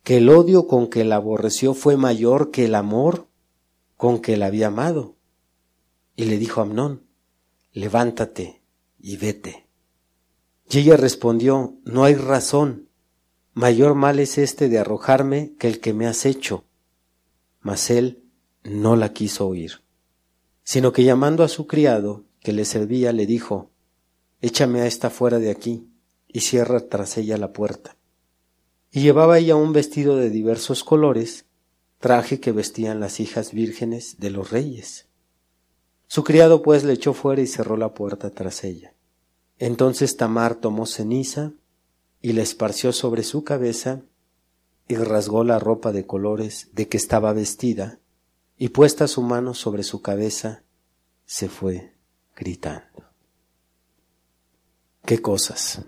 [0.02, 3.28] que el odio con que la aborreció fue mayor que el amor
[3.96, 5.16] con que la había amado.
[6.14, 7.06] Y le dijo Amnón,
[7.72, 8.62] levántate
[8.98, 9.68] y vete.
[10.68, 12.88] Y ella respondió, no hay razón,
[13.54, 16.64] mayor mal es este de arrojarme que el que me has hecho.
[17.60, 18.23] Mas él
[18.64, 19.83] no la quiso oír,
[20.64, 23.70] sino que llamando a su criado, que le servía, le dijo,
[24.40, 25.88] échame a esta fuera de aquí,
[26.27, 27.96] y cierra tras ella la puerta.
[28.90, 31.44] Y llevaba ella un vestido de diversos colores,
[31.98, 35.07] traje que vestían las hijas vírgenes de los reyes.
[36.07, 38.94] Su criado pues le echó fuera y cerró la puerta tras ella.
[39.59, 41.53] Entonces Tamar tomó ceniza
[42.20, 44.03] y la esparció sobre su cabeza
[44.88, 48.00] y rasgó la ropa de colores de que estaba vestida
[48.56, 50.62] y puesta su mano sobre su cabeza
[51.24, 51.94] se fue
[52.36, 53.04] gritando.
[55.04, 55.82] ¿Qué cosas?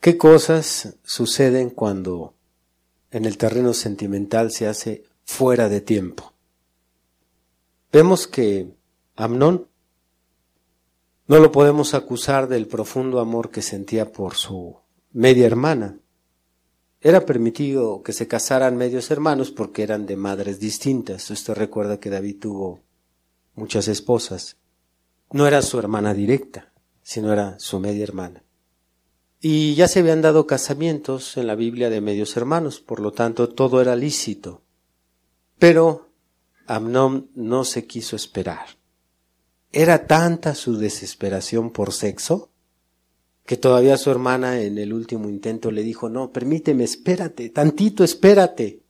[0.00, 2.34] ¿Qué cosas suceden cuando
[3.10, 6.34] en el terreno sentimental se hace fuera de tiempo?
[7.92, 8.74] Vemos que
[9.16, 9.68] Amnón
[11.26, 14.76] no lo podemos acusar del profundo amor que sentía por su
[15.12, 15.98] media hermana.
[17.04, 21.30] Era permitido que se casaran medios hermanos porque eran de madres distintas.
[21.30, 22.80] Usted recuerda que David tuvo
[23.54, 24.56] muchas esposas.
[25.30, 28.42] No era su hermana directa, sino era su media hermana.
[29.38, 33.50] Y ya se habían dado casamientos en la Biblia de medios hermanos, por lo tanto
[33.50, 34.62] todo era lícito.
[35.58, 36.08] Pero
[36.66, 38.78] Amnón no se quiso esperar.
[39.72, 42.53] Era tanta su desesperación por sexo
[43.46, 48.80] que todavía su hermana en el último intento le dijo, no, permíteme, espérate, tantito, espérate.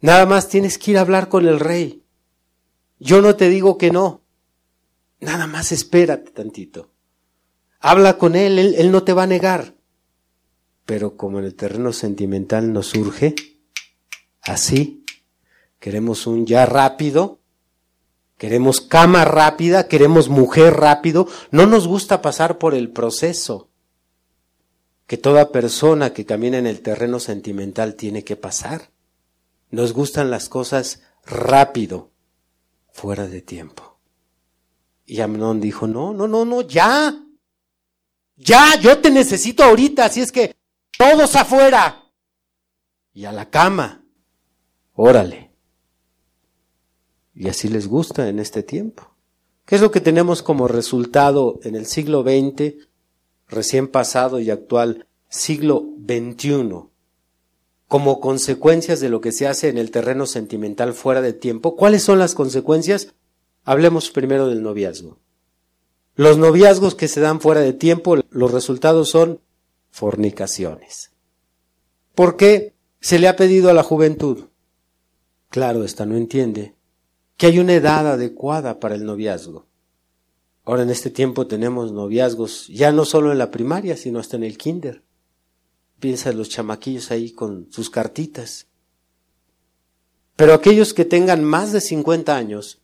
[0.00, 2.02] Nada más tienes que ir a hablar con el rey.
[2.98, 4.22] Yo no te digo que no.
[5.20, 6.90] Nada más espérate tantito.
[7.80, 9.74] Habla con él, él, él no te va a negar.
[10.84, 13.34] Pero como en el terreno sentimental nos surge,
[14.42, 15.04] así,
[15.78, 17.40] queremos un ya rápido,
[18.38, 21.26] Queremos cama rápida, queremos mujer rápido.
[21.50, 23.70] No nos gusta pasar por el proceso
[25.06, 28.90] que toda persona que camina en el terreno sentimental tiene que pasar.
[29.70, 32.10] Nos gustan las cosas rápido,
[32.90, 33.98] fuera de tiempo.
[35.04, 37.24] Y Amnón dijo, no, no, no, no, ya.
[38.36, 40.56] Ya, yo te necesito ahorita, así es que
[40.98, 42.04] todos afuera.
[43.12, 44.04] Y a la cama.
[44.94, 45.52] Órale.
[47.34, 49.14] Y así les gusta en este tiempo.
[49.64, 52.85] ¿Qué es lo que tenemos como resultado en el siglo XX,
[53.48, 56.88] recién pasado y actual siglo XXI?
[57.88, 62.02] Como consecuencias de lo que se hace en el terreno sentimental fuera de tiempo, ¿cuáles
[62.02, 63.14] son las consecuencias?
[63.64, 65.18] Hablemos primero del noviazgo.
[66.14, 69.40] Los noviazgos que se dan fuera de tiempo, los resultados son
[69.90, 71.12] fornicaciones.
[72.14, 74.46] ¿Por qué se le ha pedido a la juventud?
[75.50, 76.74] Claro, esta no entiende
[77.36, 79.66] que hay una edad adecuada para el noviazgo.
[80.66, 84.42] Ahora en este tiempo tenemos noviazgos ya no solo en la primaria, sino hasta en
[84.42, 85.04] el kinder.
[86.00, 88.66] Piensa en los chamaquillos ahí con sus cartitas.
[90.34, 92.82] Pero aquellos que tengan más de 50 años,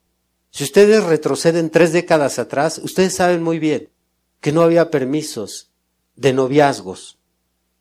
[0.51, 3.88] si ustedes retroceden tres décadas atrás, ustedes saben muy bien
[4.40, 5.73] que no había permisos
[6.14, 7.18] de noviazgos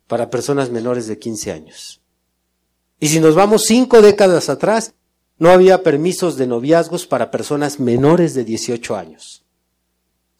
[0.07, 2.01] para personas menores de 15 años.
[2.99, 4.95] Y si nos vamos cinco décadas atrás,
[5.37, 9.40] no había permisos de noviazgos para personas menores de 18 años.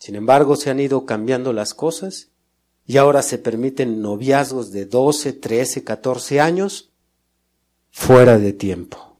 [0.01, 2.31] Sin embargo, se han ido cambiando las cosas
[2.87, 6.89] y ahora se permiten noviazgos de 12, 13, 14 años
[7.91, 9.19] fuera de tiempo.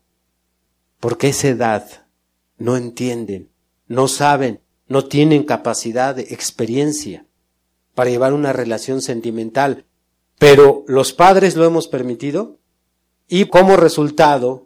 [0.99, 2.07] Porque esa edad
[2.57, 3.51] no entienden,
[3.85, 7.27] no saben, no tienen capacidad de experiencia
[7.93, 9.85] para llevar una relación sentimental.
[10.39, 12.57] Pero los padres lo hemos permitido
[13.27, 14.65] y como resultado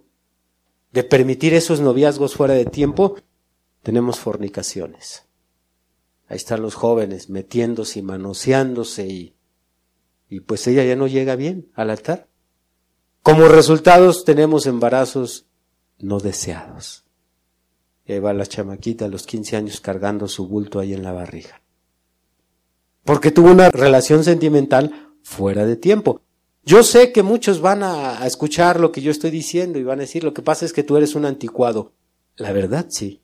[0.94, 3.18] de permitir esos noviazgos fuera de tiempo,
[3.84, 5.25] tenemos fornicaciones.
[6.28, 9.36] Ahí están los jóvenes metiéndose y manoseándose y,
[10.30, 12.28] y pues ella ya no llega bien al altar.
[13.22, 15.48] Como resultados tenemos embarazos
[16.00, 17.06] no deseados.
[18.06, 21.62] Y va la chamaquita a los 15 años cargando su bulto ahí en la barriga.
[23.04, 26.22] Porque tuvo una relación sentimental fuera de tiempo.
[26.64, 30.02] Yo sé que muchos van a, escuchar lo que yo estoy diciendo y van a
[30.02, 31.94] decir, lo que pasa es que tú eres un anticuado.
[32.36, 33.22] La verdad sí.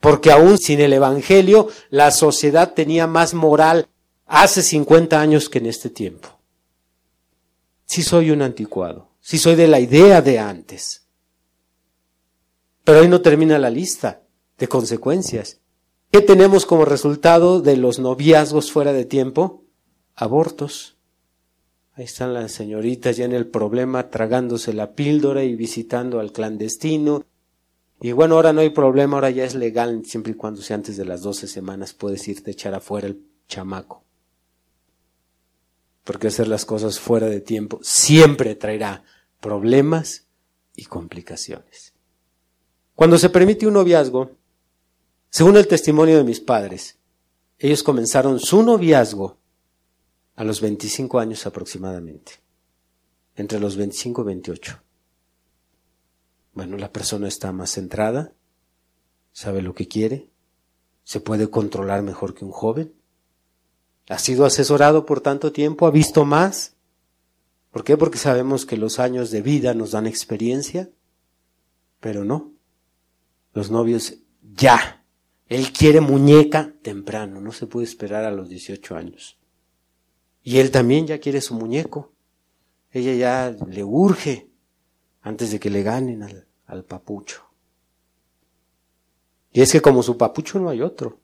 [0.00, 3.88] Porque aún sin el Evangelio, la sociedad tenía más moral
[4.26, 6.28] hace 50 años que en este tiempo.
[7.86, 11.06] Sí soy un anticuado, sí soy de la idea de antes.
[12.84, 14.22] Pero ahí no termina la lista
[14.58, 15.60] de consecuencias.
[16.10, 19.64] ¿Qué tenemos como resultado de los noviazgos fuera de tiempo?
[20.14, 20.96] Abortos.
[21.94, 27.24] Ahí están las señoritas ya en el problema, tragándose la píldora y visitando al clandestino.
[28.00, 30.96] Y bueno, ahora no hay problema, ahora ya es legal, siempre y cuando sea antes
[30.96, 34.04] de las doce semanas puedes irte echar afuera el chamaco.
[36.04, 39.02] Porque hacer las cosas fuera de tiempo siempre traerá
[39.40, 40.26] problemas
[40.76, 41.94] y complicaciones.
[42.94, 44.36] Cuando se permite un noviazgo,
[45.30, 46.98] según el testimonio de mis padres,
[47.58, 49.38] ellos comenzaron su noviazgo
[50.34, 52.32] a los 25 años aproximadamente,
[53.34, 54.85] entre los 25 y 28.
[56.56, 58.32] Bueno, la persona está más centrada,
[59.30, 60.30] sabe lo que quiere,
[61.04, 62.94] se puede controlar mejor que un joven,
[64.08, 66.74] ha sido asesorado por tanto tiempo, ha visto más.
[67.70, 67.98] ¿Por qué?
[67.98, 70.88] Porque sabemos que los años de vida nos dan experiencia,
[72.00, 72.54] pero no.
[73.52, 75.04] Los novios ya.
[75.48, 79.38] Él quiere muñeca temprano, no se puede esperar a los 18 años.
[80.42, 82.14] Y él también ya quiere su muñeco.
[82.92, 84.48] Ella ya le urge
[85.20, 87.42] antes de que le ganen al, al papucho.
[89.52, 91.18] Y es que como su papucho no hay otro.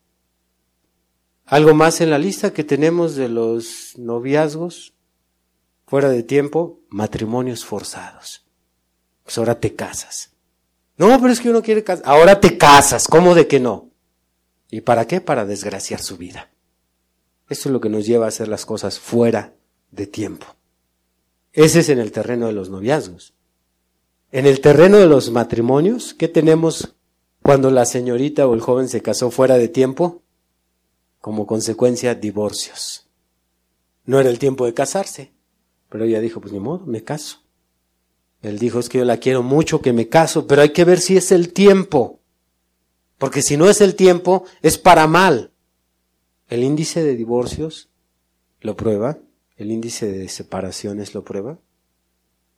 [1.44, 4.94] Algo más en la lista que tenemos de los noviazgos
[5.86, 8.46] fuera de tiempo, matrimonios forzados.
[9.24, 10.30] Pues ahora te casas.
[10.96, 12.04] No, pero es que uno quiere casar.
[12.06, 13.06] Ahora te casas.
[13.06, 13.90] ¿Cómo de que no?
[14.70, 15.20] ¿Y para qué?
[15.20, 16.50] Para desgraciar su vida.
[17.48, 19.54] Esto es lo que nos lleva a hacer las cosas fuera
[19.90, 20.46] de tiempo.
[21.52, 23.34] Ese es en el terreno de los noviazgos.
[24.32, 26.94] En el terreno de los matrimonios, ¿qué tenemos
[27.42, 30.22] cuando la señorita o el joven se casó fuera de tiempo?
[31.20, 33.10] Como consecuencia, divorcios.
[34.06, 35.32] No era el tiempo de casarse,
[35.90, 37.42] pero ella dijo, pues ni modo, me caso.
[38.40, 40.98] Él dijo, es que yo la quiero mucho, que me caso, pero hay que ver
[40.98, 42.20] si es el tiempo.
[43.18, 45.52] Porque si no es el tiempo, es para mal.
[46.48, 47.90] El índice de divorcios
[48.60, 49.18] lo prueba,
[49.58, 51.58] el índice de separaciones lo prueba.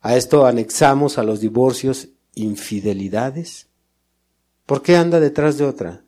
[0.05, 3.69] A esto anexamos a los divorcios infidelidades.
[4.67, 6.05] ¿Por qué anda detrás de otra?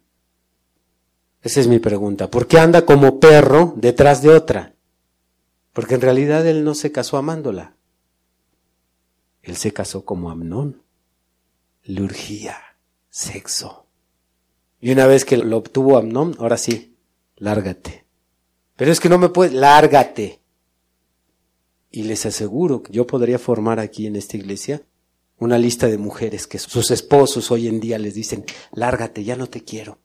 [1.42, 2.30] Esa es mi pregunta.
[2.30, 4.76] ¿Por qué anda como perro detrás de otra?
[5.74, 7.76] Porque en realidad él no se casó amándola.
[9.42, 10.84] Él se casó como Amnón.
[11.84, 12.56] Lurgía,
[13.10, 13.88] sexo.
[14.80, 16.96] Y una vez que lo obtuvo Amnón, ahora sí,
[17.36, 18.06] lárgate.
[18.76, 20.44] Pero es que no me puedes, lárgate.
[21.98, 24.84] Y les aseguro que yo podría formar aquí en esta iglesia
[25.40, 29.48] una lista de mujeres que sus esposos hoy en día les dicen, lárgate, ya no
[29.48, 29.98] te quiero.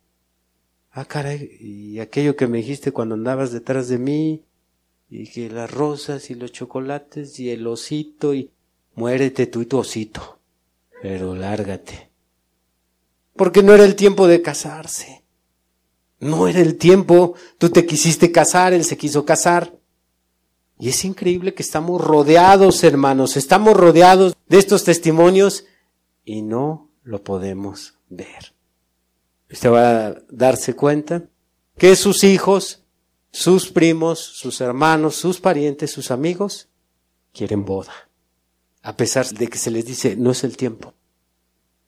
[0.90, 4.42] Ah, caray, y aquello que me dijiste cuando andabas detrás de mí,
[5.10, 8.50] y que las rosas y los chocolates y el osito y
[8.94, 10.38] muérete tú y tu osito,
[11.02, 12.10] pero lárgate.
[13.36, 15.24] Porque no era el tiempo de casarse.
[16.20, 19.81] No era el tiempo, tú te quisiste casar, él se quiso casar.
[20.82, 25.64] Y es increíble que estamos rodeados, hermanos, estamos rodeados de estos testimonios
[26.24, 28.52] y no lo podemos ver.
[29.48, 31.22] Usted va a darse cuenta
[31.78, 32.82] que sus hijos,
[33.30, 36.66] sus primos, sus hermanos, sus parientes, sus amigos
[37.32, 38.10] quieren boda.
[38.82, 40.94] A pesar de que se les dice no es el tiempo.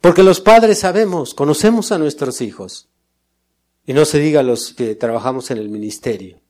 [0.00, 2.90] Porque los padres sabemos, conocemos a nuestros hijos.
[3.86, 6.43] Y no se diga los que trabajamos en el ministerio.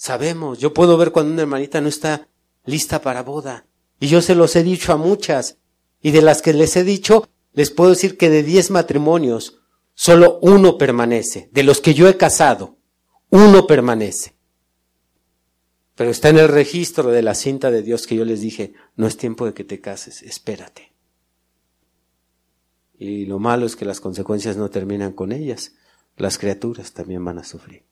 [0.00, 2.26] Sabemos, yo puedo ver cuando una hermanita no está
[2.64, 3.66] lista para boda.
[4.00, 5.58] Y yo se los he dicho a muchas.
[6.00, 9.60] Y de las que les he dicho, les puedo decir que de diez matrimonios,
[9.92, 11.50] solo uno permanece.
[11.52, 12.78] De los que yo he casado,
[13.28, 14.38] uno permanece.
[15.96, 19.06] Pero está en el registro de la cinta de Dios que yo les dije, no
[19.06, 20.94] es tiempo de que te cases, espérate.
[22.98, 25.74] Y lo malo es que las consecuencias no terminan con ellas.
[26.16, 27.89] Las criaturas también van a sufrir.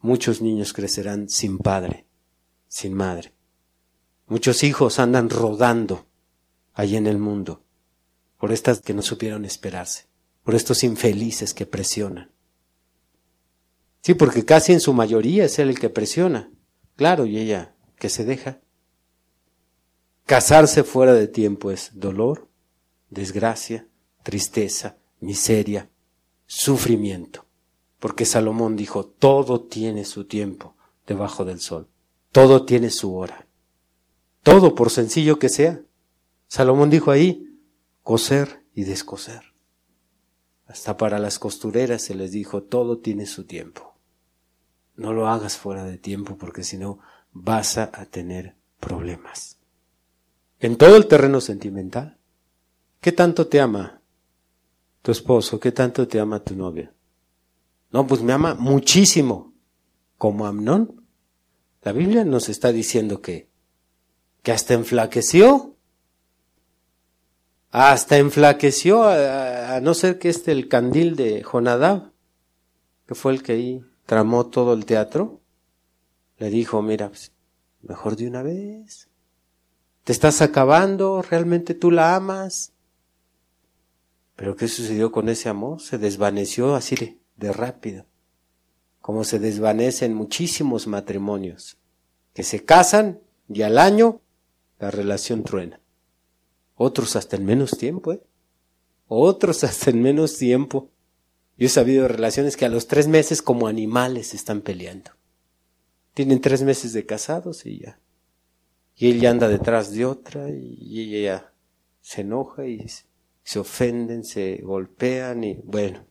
[0.00, 2.06] Muchos niños crecerán sin padre,
[2.68, 3.34] sin madre.
[4.26, 6.06] Muchos hijos andan rodando
[6.74, 7.64] allí en el mundo
[8.38, 10.06] por estas que no supieron esperarse,
[10.44, 12.30] por estos infelices que presionan.
[14.02, 16.50] Sí, porque casi en su mayoría es él el que presiona.
[16.96, 18.60] Claro, y ella que se deja.
[20.24, 22.48] Casarse fuera de tiempo es dolor,
[23.10, 23.88] desgracia,
[24.22, 25.90] tristeza, miseria,
[26.46, 27.47] sufrimiento.
[27.98, 30.76] Porque Salomón dijo, todo tiene su tiempo
[31.06, 31.88] debajo del sol,
[32.32, 33.46] todo tiene su hora.
[34.42, 35.82] Todo, por sencillo que sea.
[36.46, 37.60] Salomón dijo ahí,
[38.02, 39.42] coser y descoser.
[40.66, 43.96] Hasta para las costureras se les dijo, todo tiene su tiempo.
[44.94, 46.98] No lo hagas fuera de tiempo porque si no
[47.32, 49.58] vas a tener problemas.
[50.60, 52.18] En todo el terreno sentimental,
[53.00, 54.02] ¿qué tanto te ama
[55.02, 56.92] tu esposo, ¿qué tanto te ama tu novia?
[57.90, 59.54] No, pues me ama muchísimo,
[60.18, 61.06] como Amnón.
[61.82, 63.48] La Biblia nos está diciendo que,
[64.42, 65.76] que hasta enflaqueció.
[67.70, 72.12] Hasta enflaqueció, a, no ser que este el candil de Jonadab,
[73.06, 75.42] que fue el que ahí tramó todo el teatro,
[76.38, 77.32] le dijo, mira, pues,
[77.82, 79.08] mejor de una vez.
[80.04, 82.72] Te estás acabando, realmente tú la amas.
[84.34, 85.82] Pero ¿qué sucedió con ese amor?
[85.82, 88.04] Se desvaneció así de, de rápido,
[89.00, 91.78] como se desvanecen muchísimos matrimonios,
[92.34, 94.20] que se casan y al año
[94.78, 95.80] la relación truena.
[96.74, 98.22] Otros hasta en menos tiempo, ¿eh?
[99.06, 100.90] Otros hasta en menos tiempo.
[101.56, 105.12] Yo he sabido relaciones que a los tres meses como animales están peleando.
[106.14, 108.00] Tienen tres meses de casados y ya.
[108.94, 111.52] Y él ya anda detrás de otra y ella
[112.00, 112.84] se enoja y
[113.42, 116.07] se ofenden, se golpean y bueno.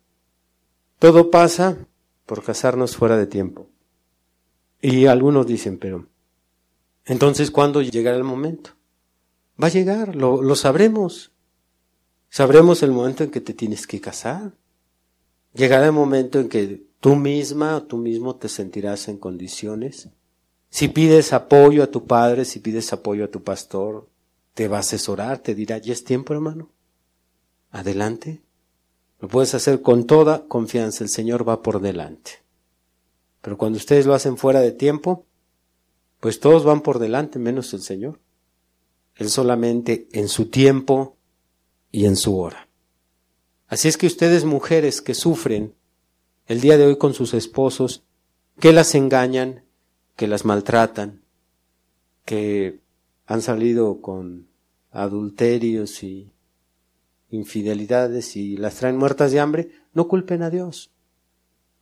[0.99, 1.77] Todo pasa
[2.25, 3.69] por casarnos fuera de tiempo.
[4.81, 6.07] Y algunos dicen, pero
[7.05, 8.71] entonces ¿cuándo llegará el momento?
[9.61, 11.31] Va a llegar, lo, lo sabremos.
[12.29, 14.53] Sabremos el momento en que te tienes que casar.
[15.53, 20.09] Llegará el momento en que tú misma o tú mismo te sentirás en condiciones.
[20.69, 24.09] Si pides apoyo a tu padre, si pides apoyo a tu pastor,
[24.53, 26.69] te va a asesorar, te dirá, ya es tiempo, hermano.
[27.71, 28.41] Adelante.
[29.19, 32.43] Lo puedes hacer con toda confianza, el Señor va por delante.
[33.41, 35.25] Pero cuando ustedes lo hacen fuera de tiempo,
[36.19, 38.19] pues todos van por delante menos el Señor.
[39.15, 41.17] Él solamente en su tiempo
[41.91, 42.67] y en su hora.
[43.67, 45.75] Así es que ustedes mujeres que sufren
[46.45, 48.03] el día de hoy con sus esposos,
[48.59, 49.65] que las engañan,
[50.15, 51.23] que las maltratan,
[52.23, 52.79] que
[53.25, 54.47] han salido con
[54.91, 56.31] adulterios y
[57.29, 60.91] infidelidades y las traen muertas de hambre, no culpen a Dios.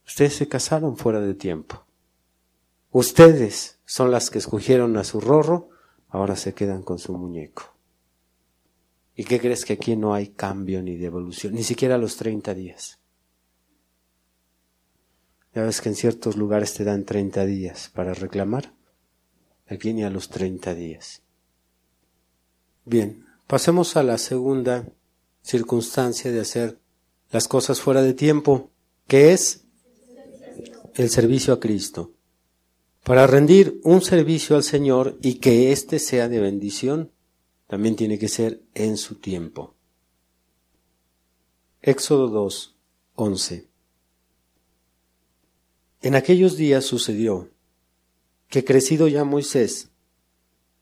[0.06, 1.86] Ustedes se casaron fuera de tiempo.
[2.92, 5.70] Ustedes son las que escogieron a su rorro,
[6.10, 7.76] ahora se quedan con su muñeco.
[9.16, 11.54] ¿Y qué crees que aquí no hay cambio ni devolución?
[11.54, 13.00] Ni siquiera los 30 días.
[15.54, 18.74] Ya ves que en ciertos lugares te dan 30 días para reclamar.
[19.68, 21.22] Aquí ni a los 30 días.
[22.84, 24.88] Bien, pasemos a la segunda
[25.46, 26.80] circunstancia de hacer
[27.30, 28.72] las cosas fuera de tiempo,
[29.08, 29.66] que es
[30.96, 32.14] el servicio a Cristo.
[33.04, 37.12] Para rendir un servicio al Señor y que éste sea de bendición,
[37.68, 39.76] también tiene que ser en su tiempo.
[41.82, 42.76] Éxodo 2,
[43.14, 43.68] 11.
[46.02, 47.52] En aquellos días sucedió
[48.50, 49.92] que crecido ya Moisés,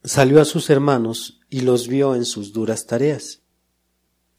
[0.04, 3.43] salió a sus hermanos y los vio en sus duras tareas.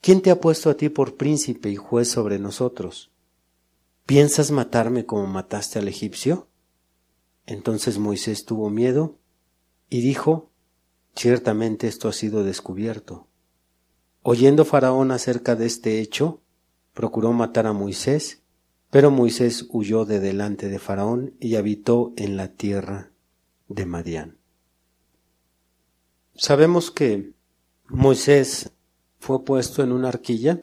[0.00, 3.10] ¿Quién te ha puesto a ti por príncipe y juez sobre nosotros?
[4.06, 6.48] ¿Piensas matarme como mataste al egipcio?
[7.44, 9.18] Entonces Moisés tuvo miedo
[9.88, 10.50] y dijo,
[11.16, 13.26] Ciertamente esto ha sido descubierto.
[14.22, 16.42] Oyendo Faraón acerca de este hecho,
[16.92, 18.42] procuró matar a Moisés,
[18.90, 23.12] pero Moisés huyó de delante de Faraón y habitó en la tierra
[23.68, 24.38] de Madián.
[26.34, 27.32] Sabemos que
[27.88, 28.72] Moisés
[29.26, 30.62] fue puesto en una arquilla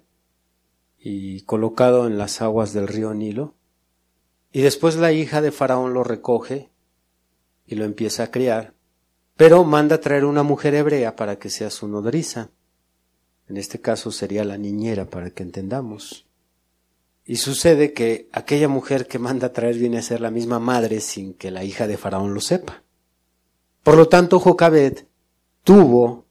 [0.98, 3.56] y colocado en las aguas del río Nilo,
[4.54, 6.70] y después la hija de Faraón lo recoge
[7.66, 8.74] y lo empieza a criar,
[9.36, 12.52] pero manda traer una mujer hebrea para que sea su nodriza.
[13.50, 16.26] En este caso sería la niñera, para que entendamos.
[17.26, 21.34] Y sucede que aquella mujer que manda traer viene a ser la misma madre sin
[21.34, 22.82] que la hija de Faraón lo sepa.
[23.84, 25.00] Por lo tanto, Jocabed
[25.66, 26.24] tuvo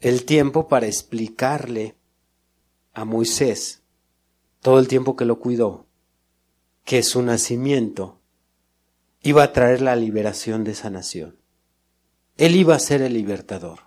[0.00, 1.96] el tiempo para explicarle
[2.92, 3.82] a Moisés,
[4.60, 5.86] todo el tiempo que lo cuidó,
[6.84, 8.20] que su nacimiento
[9.22, 11.36] iba a traer la liberación de esa nación.
[12.36, 13.80] Él iba a ser el libertador.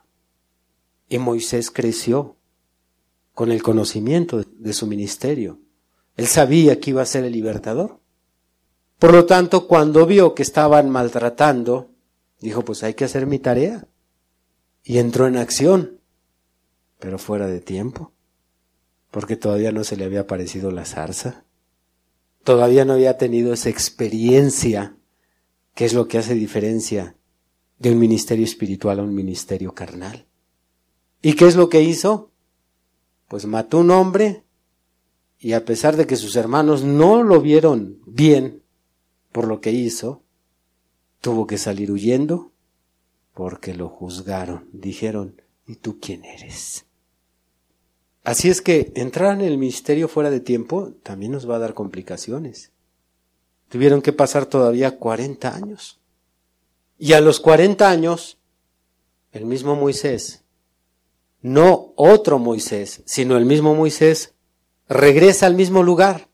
[1.07, 2.37] Y Moisés creció
[3.33, 5.59] con el conocimiento de su ministerio.
[6.17, 7.99] Él sabía que iba a ser el libertador.
[8.97, 11.91] Por lo tanto, cuando vio que estaban maltratando,
[12.41, 13.87] dijo, pues hay que hacer mi tarea.
[14.83, 15.98] Y entró en acción,
[16.99, 18.11] pero fuera de tiempo,
[19.11, 21.45] porque todavía no se le había aparecido la zarza.
[22.43, 24.95] todavía no había tenido esa experiencia,
[25.75, 27.15] que es lo que hace diferencia
[27.77, 30.27] de un ministerio espiritual a un ministerio carnal.
[31.21, 32.31] ¿Y qué es lo que hizo?
[33.27, 34.45] Pues mató un hombre
[35.37, 38.63] y a pesar de que sus hermanos no lo vieron bien
[39.31, 40.23] por lo que hizo,
[41.21, 42.51] tuvo que salir huyendo
[43.33, 44.69] porque lo juzgaron.
[44.73, 46.88] Dijeron, ¿y tú quién eres?
[48.23, 51.73] Así es que entrar en el ministerio fuera de tiempo también nos va a dar
[51.73, 52.71] complicaciones.
[53.69, 55.99] Tuvieron que pasar todavía 40 años.
[56.97, 58.39] Y a los 40 años,
[59.31, 60.43] el mismo Moisés,
[61.41, 64.33] no otro Moisés, sino el mismo Moisés,
[64.89, 66.27] regresa al mismo lugar.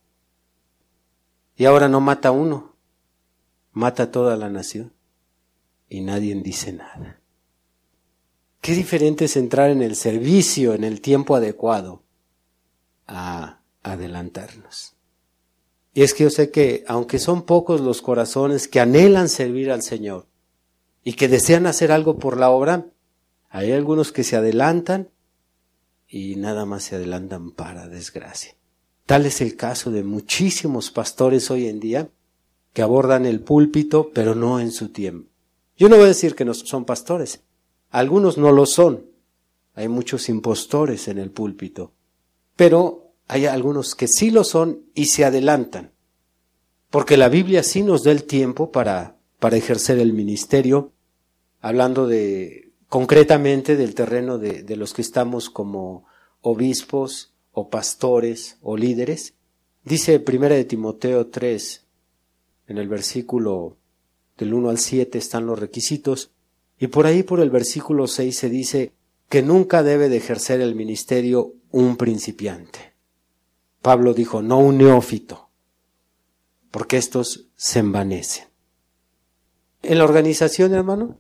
[1.55, 2.75] Y ahora no mata a uno,
[3.71, 4.93] mata a toda la nación.
[5.87, 7.21] Y nadie dice nada.
[8.65, 12.01] Qué diferente es entrar en el servicio en el tiempo adecuado
[13.05, 14.95] a adelantarnos.
[15.93, 19.83] Y es que yo sé que aunque son pocos los corazones que anhelan servir al
[19.83, 20.25] Señor
[21.03, 22.87] y que desean hacer algo por la obra,
[23.49, 25.11] hay algunos que se adelantan
[26.07, 28.55] y nada más se adelantan para desgracia.
[29.05, 32.09] Tal es el caso de muchísimos pastores hoy en día
[32.73, 35.29] que abordan el púlpito pero no en su tiempo.
[35.77, 37.43] Yo no voy a decir que no son pastores,
[37.89, 39.05] algunos no lo son.
[39.73, 41.93] Hay muchos impostores en el púlpito.
[42.55, 45.91] Pero hay algunos que sí lo son y se adelantan.
[46.89, 50.93] Porque la Biblia sí nos da el tiempo para, para ejercer el ministerio,
[51.59, 56.05] hablando de concretamente del terreno de, de los que estamos como
[56.41, 59.33] obispos o pastores o líderes.
[59.83, 61.85] Dice primera de Timoteo 3,
[62.67, 63.77] en el versículo
[64.37, 66.31] del 1 al 7 están los requisitos.
[66.77, 68.93] Y por ahí, por el versículo 6, se dice
[69.29, 72.93] que nunca debe de ejercer el ministerio un principiante.
[73.81, 75.49] Pablo dijo, no un neófito,
[76.71, 78.47] porque estos se envanecen.
[79.81, 81.19] En la organización, hermano,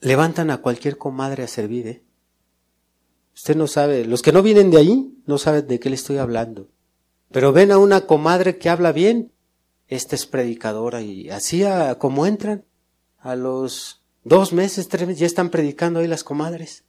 [0.00, 2.02] levantan a cualquier comadre a servir, ¿eh?
[3.34, 6.16] Usted no sabe, los que no vienen de ahí no saben de qué le estoy
[6.16, 6.70] hablando.
[7.30, 9.32] Pero ven a una comadre que habla bien,
[9.88, 11.62] esta es predicadora y así
[11.98, 12.64] como entran
[13.18, 16.82] a los Dos meses, tres meses, ya están predicando ahí las comadres.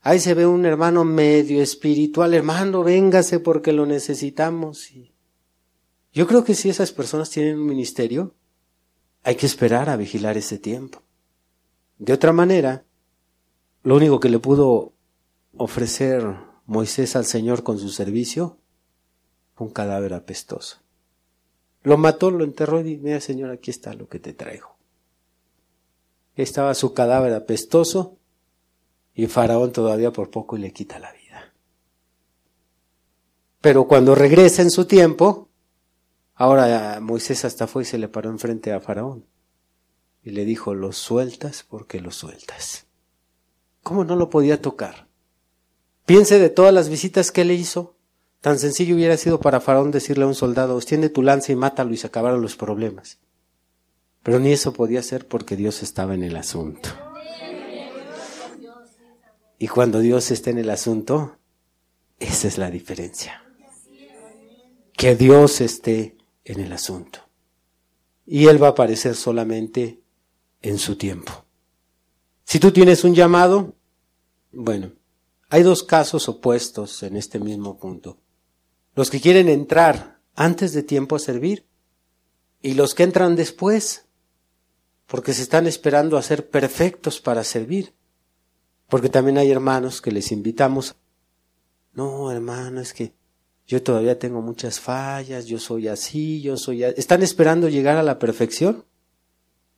[0.00, 4.92] Ahí se ve un hermano medio espiritual, hermano, véngase porque lo necesitamos.
[6.12, 8.36] Yo creo que si esas personas tienen un ministerio,
[9.24, 11.02] hay que esperar a vigilar ese tiempo.
[11.98, 12.84] De otra manera,
[13.82, 14.92] lo único que le pudo
[15.56, 16.22] ofrecer
[16.64, 18.60] Moisés al Señor con su servicio
[19.56, 20.76] fue un cadáver apestoso.
[21.82, 24.77] Lo mató, lo enterró y dijo, mira Señor, aquí está lo que te traigo
[26.42, 28.16] estaba su cadáver apestoso
[29.12, 31.52] y Faraón todavía por poco le quita la vida.
[33.60, 35.48] Pero cuando regresa en su tiempo,
[36.34, 39.26] ahora Moisés hasta fue y se le paró enfrente a Faraón
[40.22, 42.86] y le dijo, lo sueltas porque lo sueltas.
[43.82, 45.08] ¿Cómo no lo podía tocar?
[46.06, 47.96] Piense de todas las visitas que le hizo.
[48.40, 51.92] Tan sencillo hubiera sido para Faraón decirle a un soldado, extiende tu lanza y mátalo
[51.92, 53.18] y se acabaron los problemas.
[54.28, 56.90] Pero ni eso podía ser porque Dios estaba en el asunto.
[59.58, 61.38] Y cuando Dios está en el asunto,
[62.18, 63.42] esa es la diferencia.
[64.92, 67.20] Que Dios esté en el asunto.
[68.26, 70.02] Y Él va a aparecer solamente
[70.60, 71.46] en su tiempo.
[72.44, 73.76] Si tú tienes un llamado,
[74.52, 74.92] bueno,
[75.48, 78.18] hay dos casos opuestos en este mismo punto.
[78.94, 81.66] Los que quieren entrar antes de tiempo a servir
[82.60, 84.04] y los que entran después
[85.08, 87.94] porque se están esperando a ser perfectos para servir.
[88.88, 90.96] Porque también hay hermanos que les invitamos,
[91.92, 93.14] no, hermano, es que
[93.66, 96.94] yo todavía tengo muchas fallas, yo soy así, yo soy así.
[96.98, 98.84] Están esperando llegar a la perfección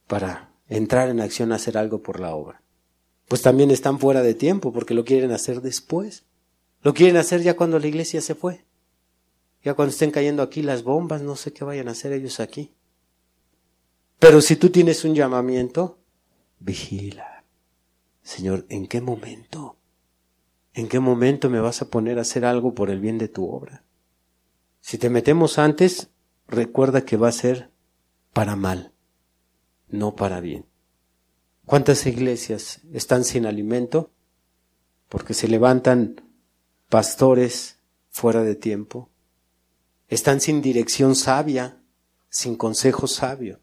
[0.07, 2.63] para entrar en acción a hacer algo por la obra.
[3.27, 6.25] Pues también están fuera de tiempo porque lo quieren hacer después.
[6.83, 8.65] Lo quieren hacer ya cuando la iglesia se fue.
[9.63, 12.75] Ya cuando estén cayendo aquí las bombas, no sé qué vayan a hacer ellos aquí.
[14.21, 15.99] Pero si tú tienes un llamamiento,
[16.59, 17.43] vigila.
[18.23, 19.79] Señor, ¿en qué momento?
[20.75, 23.49] ¿En qué momento me vas a poner a hacer algo por el bien de tu
[23.49, 23.83] obra?
[24.83, 26.11] Si te metemos antes,
[26.47, 27.71] recuerda que va a ser
[28.35, 28.93] para mal,
[29.89, 30.67] no para bien.
[31.65, 34.11] ¿Cuántas iglesias están sin alimento?
[35.09, 36.21] Porque se levantan
[36.91, 37.79] pastores
[38.11, 39.09] fuera de tiempo.
[40.09, 41.83] Están sin dirección sabia,
[42.29, 43.61] sin consejo sabio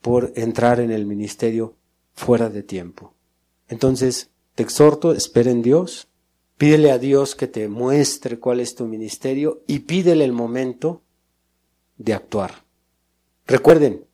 [0.00, 1.76] por entrar en el ministerio
[2.14, 3.14] fuera de tiempo.
[3.68, 6.08] Entonces, te exhorto, espera en Dios,
[6.56, 11.02] pídele a Dios que te muestre cuál es tu ministerio y pídele el momento
[11.98, 12.64] de actuar.
[13.46, 14.06] Recuerden,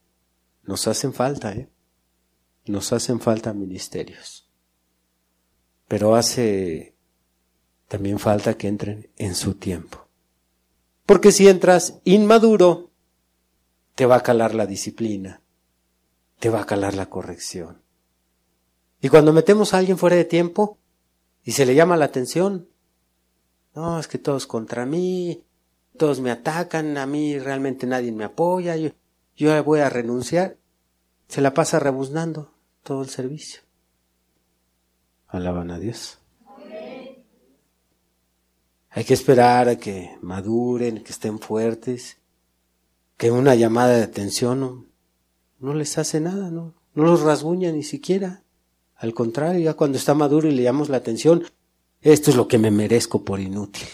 [0.65, 1.69] nos hacen falta, ¿eh?
[2.67, 4.49] Nos hacen falta ministerios.
[5.89, 6.95] Pero hace
[7.89, 10.09] también falta que entren en su tiempo.
[11.05, 12.91] Porque si entras inmaduro,
[13.95, 15.42] te va a calar la disciplina,
[16.43, 17.81] te va a calar la corrección.
[19.01, 20.77] Y cuando metemos a alguien fuera de tiempo
[21.45, 22.69] y se le llama la atención,
[23.77, 25.45] no, es que todos contra mí,
[25.97, 28.91] todos me atacan, a mí realmente nadie me apoya, yo,
[29.37, 30.57] yo voy a renunciar,
[31.29, 33.61] se la pasa rebuznando todo el servicio.
[35.29, 36.19] Alaban a Dios.
[38.91, 42.19] Hay que esperar a que maduren, que estén fuertes,
[43.17, 44.91] que una llamada de atención
[45.63, 48.43] no, les hace nada, no, no los rasguña ni siquiera.
[48.97, 51.45] Al contrario, ya cuando está maduro y le llamamos la atención,
[52.01, 53.89] esto es lo que me merezco por inútil.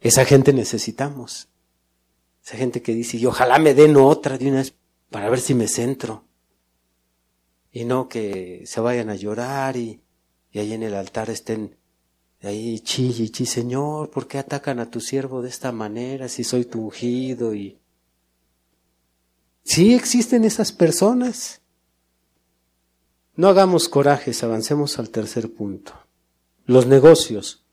[0.00, 1.48] Esa gente necesitamos.
[2.44, 4.74] Esa gente que dice, y ojalá me den otra de una vez
[5.10, 6.24] para ver si me centro.
[7.72, 10.00] Y no que se vayan a llorar y,
[10.52, 11.76] y ahí en el altar estén
[12.42, 16.66] ahí chille, chille, Señor, ¿por qué atacan a tu siervo de esta manera si soy
[16.66, 17.54] tu ungido?
[17.54, 17.78] Y
[19.64, 21.60] sí existen esas personas.
[23.36, 25.92] No hagamos corajes, avancemos al tercer punto.
[26.66, 27.64] Los negocios.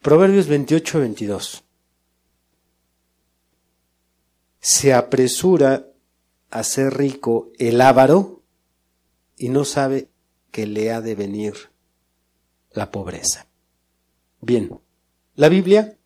[0.00, 1.64] Proverbios 28, 22.
[4.60, 5.88] Se apresura
[6.50, 8.42] a ser rico el ávaro
[9.36, 10.08] y no sabe
[10.50, 11.54] que le ha de venir
[12.72, 13.46] la pobreza.
[14.40, 14.80] Bien,
[15.34, 15.97] la Biblia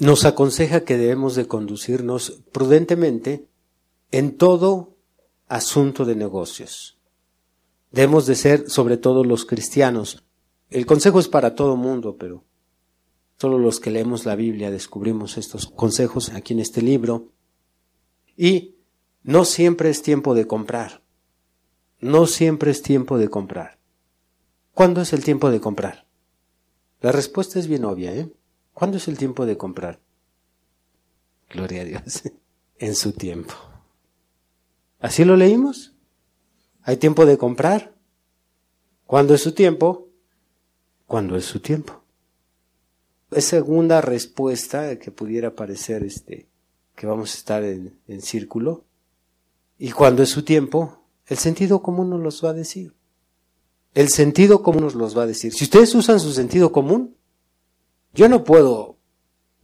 [0.00, 3.46] nos aconseja que debemos de conducirnos prudentemente
[4.10, 4.96] en todo
[5.46, 6.98] asunto de negocios.
[7.90, 10.24] Debemos de ser, sobre todo los cristianos.
[10.70, 12.44] El consejo es para todo mundo, pero
[13.36, 17.28] solo los que leemos la Biblia descubrimos estos consejos aquí en este libro.
[18.36, 18.76] Y
[19.22, 21.02] no siempre es tiempo de comprar.
[22.00, 23.78] No siempre es tiempo de comprar.
[24.72, 26.06] ¿Cuándo es el tiempo de comprar?
[27.02, 28.32] La respuesta es bien obvia, ¿eh?
[28.80, 30.00] ¿Cuándo es el tiempo de comprar?
[31.50, 32.22] Gloria a Dios.
[32.78, 33.52] en su tiempo.
[35.00, 35.92] ¿Así lo leímos?
[36.80, 37.94] ¿Hay tiempo de comprar?
[39.04, 40.08] ¿Cuándo es su tiempo?
[41.06, 42.02] ¿Cuándo es su tiempo?
[43.30, 46.48] Es segunda respuesta que pudiera parecer este,
[46.94, 48.86] que vamos a estar en, en círculo.
[49.76, 51.04] ¿Y cuándo es su tiempo?
[51.26, 52.94] El sentido común nos los va a decir.
[53.92, 55.52] El sentido común nos los va a decir.
[55.52, 57.19] Si ustedes usan su sentido común,
[58.12, 58.98] yo no puedo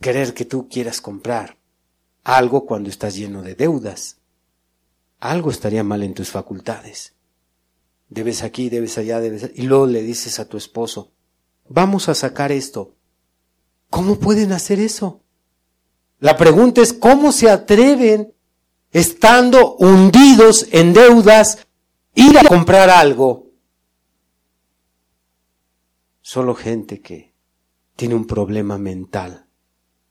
[0.00, 1.56] querer que tú quieras comprar
[2.22, 4.18] algo cuando estás lleno de deudas.
[5.20, 7.14] Algo estaría mal en tus facultades.
[8.08, 9.50] Debes aquí, debes allá, debes...
[9.54, 11.12] Y luego le dices a tu esposo,
[11.68, 12.94] vamos a sacar esto.
[13.90, 15.22] ¿Cómo pueden hacer eso?
[16.18, 18.34] La pregunta es, ¿cómo se atreven,
[18.90, 21.66] estando hundidos en deudas,
[22.14, 23.46] ir a comprar algo?
[26.22, 27.35] Solo gente que
[27.96, 29.46] tiene un problema mental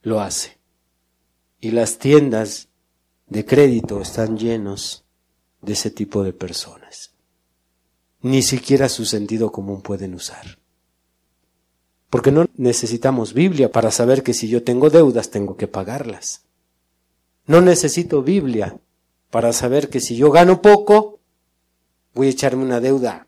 [0.02, 0.60] lo hace.
[1.60, 2.70] Y las tiendas
[3.28, 5.06] de crédito están llenos
[5.62, 7.14] de ese tipo de personas.
[8.22, 10.60] Ni siquiera su sentido común pueden usar.
[12.10, 16.46] Porque no necesitamos Biblia para saber que si yo tengo deudas tengo que pagarlas.
[17.48, 18.80] No necesito Biblia
[19.32, 21.20] para saber que si yo gano poco
[22.14, 23.28] voy a echarme una deuda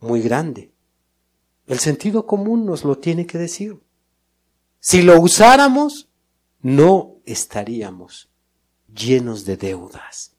[0.00, 0.73] muy grande.
[1.66, 3.80] El sentido común nos lo tiene que decir.
[4.80, 6.08] Si lo usáramos,
[6.60, 8.28] no estaríamos
[8.94, 10.32] llenos de deudas,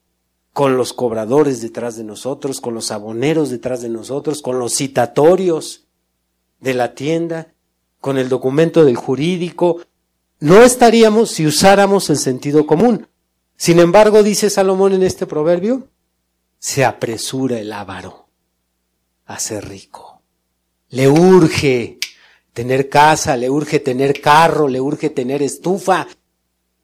[0.52, 5.86] con los cobradores detrás de nosotros, con los aboneros detrás de nosotros, con los citatorios
[6.60, 7.52] de la tienda,
[8.00, 9.82] con el documento del jurídico,
[10.38, 13.08] no estaríamos si usáramos el sentido común.
[13.56, 15.88] Sin embargo, dice Salomón en este proverbio,
[16.58, 18.28] se apresura el avaro
[19.24, 20.15] a ser rico.
[20.90, 21.98] Le urge
[22.52, 26.06] tener casa, le urge tener carro, le urge tener estufa,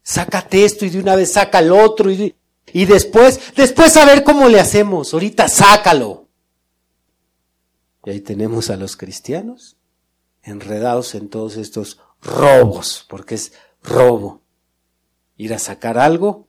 [0.03, 2.35] sácate esto y de una vez saca el otro y,
[2.71, 6.27] y después, después a ver cómo le hacemos, ahorita sácalo.
[8.05, 9.77] Y ahí tenemos a los cristianos
[10.43, 14.41] enredados en todos estos robos, porque es robo.
[15.37, 16.47] Ir a sacar algo,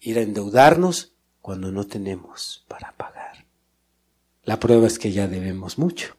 [0.00, 3.46] ir a endeudarnos cuando no tenemos para pagar.
[4.42, 6.15] La prueba es que ya debemos mucho.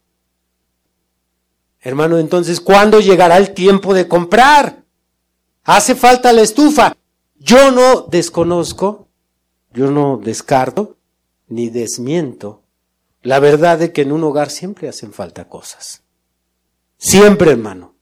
[1.82, 4.84] Hermano, entonces, ¿cuándo llegará el tiempo de comprar?
[5.64, 6.96] Hace falta la estufa.
[7.36, 9.08] Yo no desconozco,
[9.74, 10.98] yo no descarto,
[11.48, 12.64] ni desmiento
[13.28, 16.02] la verdad de que en un hogar siempre hacen falta cosas.
[16.98, 17.94] Siempre, hermano.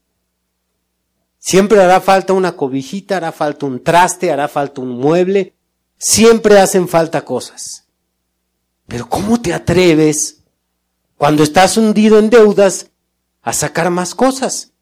[1.38, 5.54] Siempre hará falta una cobijita, hará falta un traste, hará falta un mueble.
[5.98, 7.88] Siempre hacen falta cosas.
[8.86, 10.42] Pero ¿cómo te atreves
[11.16, 12.90] cuando estás hundido en deudas
[13.46, 14.72] a sacar más cosas?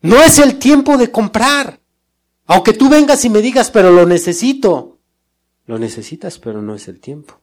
[0.00, 1.80] No es el tiempo de comprar.
[2.46, 5.00] Aunque tú vengas y me digas, pero lo necesito.
[5.66, 7.40] Lo necesitas, pero no es el tiempo.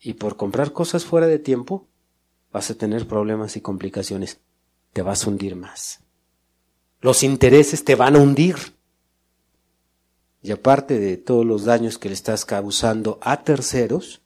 [0.00, 1.86] Y por comprar cosas fuera de tiempo,
[2.50, 4.40] vas a tener problemas y complicaciones.
[4.94, 6.00] Te vas a hundir más.
[7.02, 8.56] Los intereses te van a hundir.
[10.40, 14.22] Y aparte de todos los daños que le estás causando a terceros,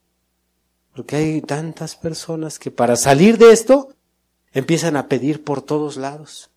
[0.94, 3.96] porque hay tantas personas que para salir de esto
[4.52, 6.50] empiezan a pedir por todos lados.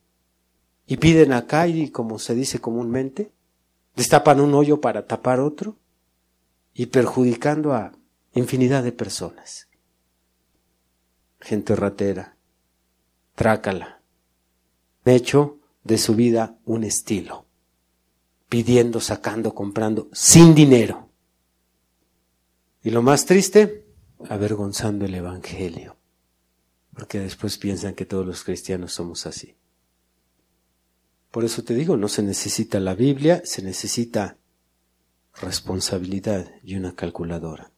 [0.86, 3.32] Y piden acá y como se dice comúnmente,
[3.96, 5.78] destapan un hoyo para tapar otro
[6.74, 7.94] y perjudicando a
[8.34, 9.68] infinidad de personas.
[11.40, 12.38] Gente ratera,
[13.36, 14.02] trácala.
[15.04, 17.46] Hecho, de su vida un estilo,
[18.50, 21.10] pidiendo, sacando, comprando, sin dinero.
[22.84, 23.88] Y lo más triste,
[24.30, 25.98] avergonzando el Evangelio,
[27.02, 29.58] porque después piensan que todos los cristianos somos así.
[31.32, 34.38] Por eso te digo, no se necesita la Biblia, se necesita
[35.42, 37.72] responsabilidad y una calculadora.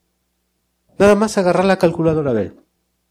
[0.99, 2.57] Nada más agarrar la calculadora, a ver.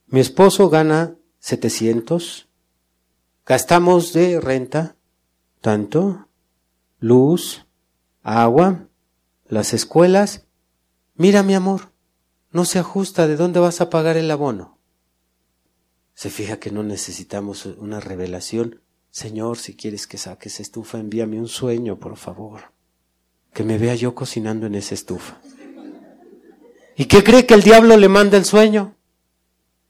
[0.06, 2.46] Mi esposo gana 700,
[3.46, 4.96] gastamos de renta
[5.62, 6.28] tanto,
[6.98, 7.64] luz,
[8.22, 8.86] agua,
[9.46, 10.46] las escuelas.
[11.14, 11.90] Mira, mi amor,
[12.50, 14.81] no se ajusta de dónde vas a pagar el abono.
[16.14, 18.82] Se fija que no necesitamos una revelación.
[19.10, 22.72] Señor, si quieres que saques estufa, envíame un sueño, por favor
[23.52, 25.40] que me vea yo cocinando en esa estufa.
[26.96, 28.96] ¿Y qué cree que el diablo le manda el sueño?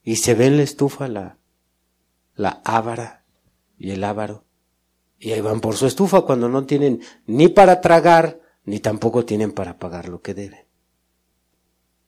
[0.02, 1.38] Y se ve en la estufa la,
[2.34, 3.24] la ávara
[3.76, 4.44] y el ávaro.
[5.18, 9.52] Y ahí van por su estufa cuando no tienen ni para tragar, ni tampoco tienen
[9.52, 10.66] para pagar lo que deben.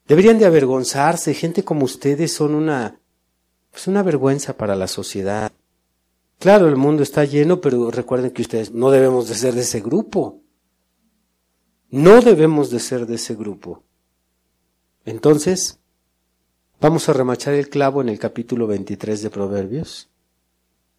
[0.07, 3.01] Deberían de avergonzarse, gente como ustedes son una,
[3.75, 5.51] pues una vergüenza para la sociedad.
[6.39, 9.81] Claro, el mundo está lleno, pero recuerden que ustedes no debemos de ser de ese
[9.81, 10.41] grupo.
[11.91, 13.83] No debemos de ser de ese grupo.
[15.05, 15.81] Entonces,
[16.81, 20.09] vamos a remachar el clavo en el capítulo 23 de Proverbios.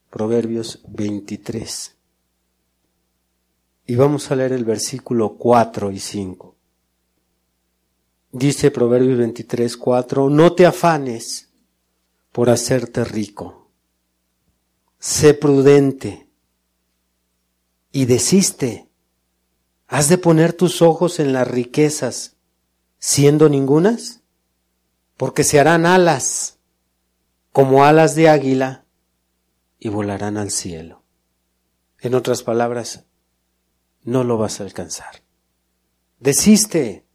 [0.09, 1.95] Proverbios 23.
[3.87, 6.55] Y vamos a leer el versículo 4 y 5.
[8.33, 11.44] Dice Proverbios 23, 4, no te afanes
[12.35, 13.71] por hacerte rico.
[14.99, 16.27] Sé prudente
[17.93, 18.89] y desiste
[19.87, 22.35] ¿Has de poner tus ojos en las riquezas,
[22.99, 24.21] siendo ningunas?
[25.15, 26.59] Porque se harán alas,
[27.53, 28.85] como alas de águila,
[29.79, 31.03] y volarán al cielo.
[31.99, 33.05] En otras palabras,
[34.03, 35.23] no lo vas a alcanzar.
[36.19, 37.05] Desiste,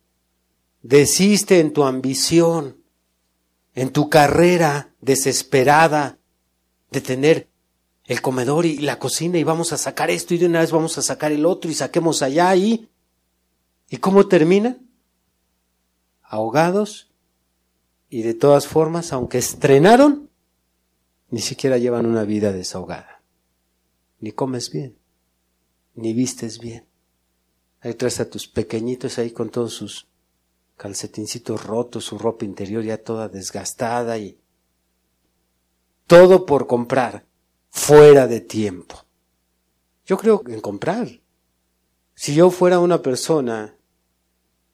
[0.81, 2.80] desiste en tu ambición,
[3.75, 6.19] en tu carrera desesperada
[6.91, 7.49] de tener
[8.05, 10.99] el comedor y la cocina y vamos a sacar esto y de una vez vamos
[10.99, 12.89] a sacar el otro y saquemos allá y...
[13.93, 14.77] ¿Y cómo termina?
[16.23, 17.11] Ahogados
[18.09, 20.31] y de todas formas, aunque estrenaron,
[21.31, 23.23] ni siquiera llevan una vida desahogada.
[24.19, 24.97] Ni comes bien,
[25.95, 26.87] ni vistes bien.
[27.81, 30.10] Ahí traes a tus pequeñitos ahí con todos sus
[30.81, 34.41] calcetincitos rotos, su ropa interior ya toda desgastada y
[36.07, 37.27] todo por comprar
[37.69, 38.97] fuera de tiempo.
[40.07, 41.21] Yo creo en comprar.
[42.15, 43.77] Si yo fuera una persona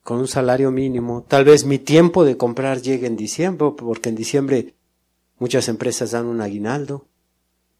[0.05, 4.15] con un salario mínimo, tal vez mi tiempo de comprar llegue en diciembre, porque en
[4.15, 4.77] diciembre
[5.41, 7.09] muchas empresas dan un aguinaldo,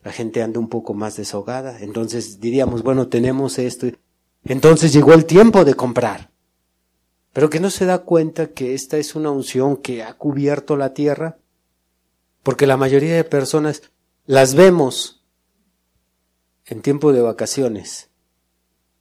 [0.03, 3.87] la gente anda un poco más desahogada, entonces diríamos, bueno, tenemos esto,
[4.45, 6.36] entonces llegó el tiempo de comprar.
[7.37, 10.95] Pero que no se da cuenta que esta es una unción que ha cubierto la
[10.95, 11.37] tierra,
[12.43, 13.83] porque la mayoría de personas
[14.25, 15.23] las vemos
[16.65, 18.09] en tiempo de vacaciones.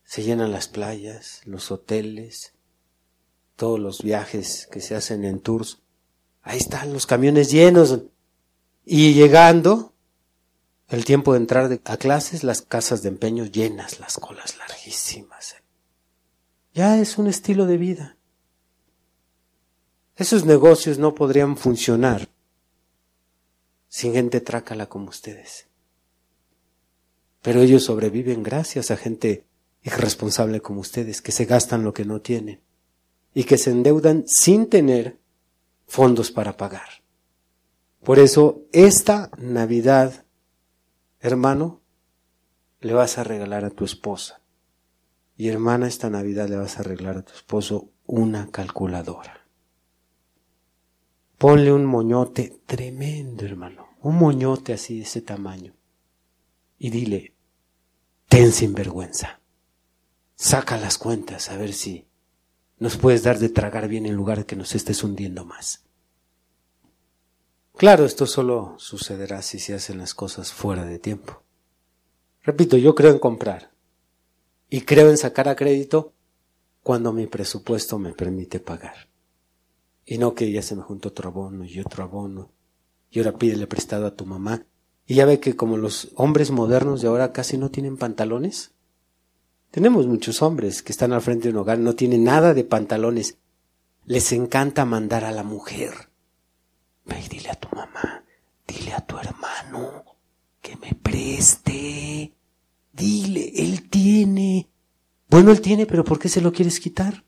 [0.03, 2.51] Se llenan las playas, los hoteles,
[3.55, 5.81] todos los viajes que se hacen en tours.
[6.41, 8.01] Ahí están los camiones llenos.
[8.83, 9.93] Y llegando
[10.89, 15.55] el tiempo de entrar a clases, las casas de empeño llenas, las colas larguísimas.
[16.73, 18.14] Ya es un estilo de vida.
[20.15, 22.29] Esos negocios no podrían funcionar
[23.89, 25.67] sin gente trácala como ustedes.
[27.41, 29.45] Pero ellos sobreviven gracias a gente
[29.83, 32.61] irresponsable como ustedes, que se gastan lo que no tienen
[33.33, 35.19] y que se endeudan sin tener
[35.85, 37.03] fondos para pagar.
[38.03, 40.25] Por eso, esta Navidad,
[41.19, 41.81] hermano,
[42.79, 44.41] le vas a regalar a tu esposa.
[45.37, 49.44] Y hermana, esta Navidad le vas a arreglar a tu esposo una calculadora.
[51.45, 53.89] Ponle un moñote tremendo, hermano.
[54.01, 55.75] Un moñote así de ese tamaño.
[56.79, 57.35] Y dile,
[58.27, 59.41] ten sinvergüenza.
[60.33, 62.07] Saca las cuentas a ver si
[62.79, 65.85] nos puedes dar de tragar bien en lugar de que nos estés hundiendo más.
[67.77, 71.43] Claro, esto solo sucederá si se hacen las cosas fuera de tiempo.
[72.41, 73.71] Repito, yo creo en comprar
[74.67, 76.11] y creo en sacar a crédito
[76.81, 79.13] cuando mi presupuesto me permite pagar.
[80.05, 82.51] Y no que ya se me junta otro abono y otro abono.
[83.09, 84.65] Y ahora pídele prestado a tu mamá.
[85.07, 88.71] Y ya ve que como los hombres modernos de ahora casi no tienen pantalones.
[89.71, 93.37] Tenemos muchos hombres que están al frente de un hogar, no tienen nada de pantalones.
[94.05, 95.91] Les encanta mandar a la mujer.
[97.05, 98.23] Ve y dile a tu mamá,
[98.67, 100.05] dile a tu hermano
[100.61, 102.33] que me preste.
[102.93, 104.69] Dile, él tiene.
[105.29, 107.25] Bueno, él tiene, pero ¿por qué se lo quieres quitar?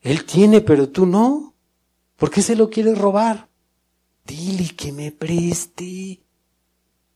[0.00, 1.53] Él tiene, pero tú no.
[2.16, 3.48] ¿Por qué se lo quiere robar?
[4.24, 5.84] Dile que me preste.
[5.84, 6.24] Y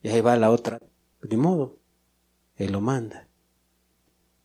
[0.02, 0.80] ahí va la otra.
[1.22, 1.78] De modo,
[2.56, 3.28] él lo manda.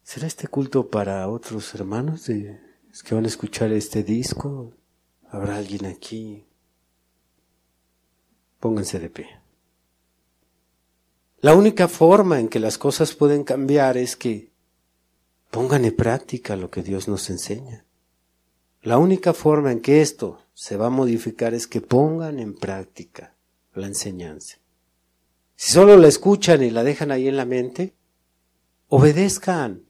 [0.03, 2.59] ¿Será este culto para otros hermanos de,
[3.05, 4.73] que van a escuchar este disco?
[5.29, 6.45] ¿Habrá alguien aquí?
[8.59, 9.27] Pónganse de pie.
[11.39, 14.53] La única forma en que las cosas pueden cambiar es que
[15.51, 17.82] pongan en práctica lo que Dios nos enseña.
[18.83, 23.33] La única forma en que esto se va a modificar es que pongan en práctica
[23.73, 24.57] la enseñanza.
[25.55, 27.95] Si solo la escuchan y la dejan ahí en la mente,
[28.89, 29.83] obedezcan.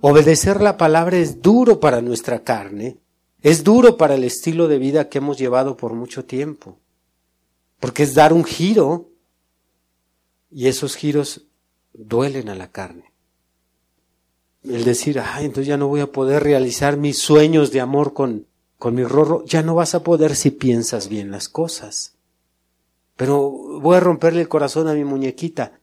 [0.00, 3.00] Obedecer la palabra es duro para nuestra carne,
[3.42, 6.78] es duro para el estilo de vida que hemos llevado por mucho tiempo,
[7.80, 9.10] porque es dar un giro
[10.50, 11.48] y esos giros
[11.92, 13.09] duelen a la carne.
[14.62, 18.46] El decir, ay, entonces ya no voy a poder realizar mis sueños de amor con,
[18.78, 22.16] con mi rorro, ya no vas a poder si piensas bien las cosas.
[23.16, 23.50] Pero
[23.80, 25.80] voy a romperle el corazón a mi muñequita.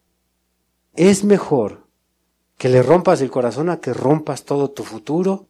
[0.94, 1.88] Es mejor
[2.58, 5.48] que le rompas el corazón a que rompas todo tu futuro.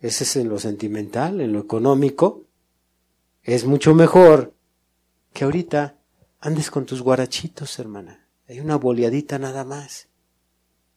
[0.00, 2.44] Ese es en lo sentimental, en lo económico.
[3.42, 4.54] Es mucho mejor
[5.32, 5.98] que ahorita
[6.40, 8.28] andes con tus guarachitos, hermana.
[8.48, 10.08] Hay una boleadita nada más.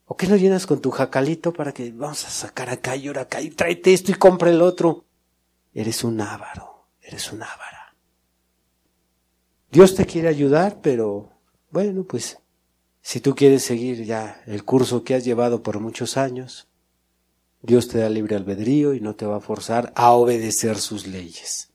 [0.10, 3.24] ¿O qué no llenas con tu jacalito para que vamos a sacar acá y ahora
[3.24, 5.04] acá y tráete esto y compra el otro?
[5.74, 7.94] Eres un ávaro, eres un ávara.
[9.70, 11.34] Dios te quiere ayudar, pero
[11.72, 12.40] bueno, pues
[13.02, 16.70] si tú quieres seguir ya el curso que has llevado por muchos años,
[17.62, 21.70] Dios te da libre albedrío y no te va a forzar a obedecer sus leyes.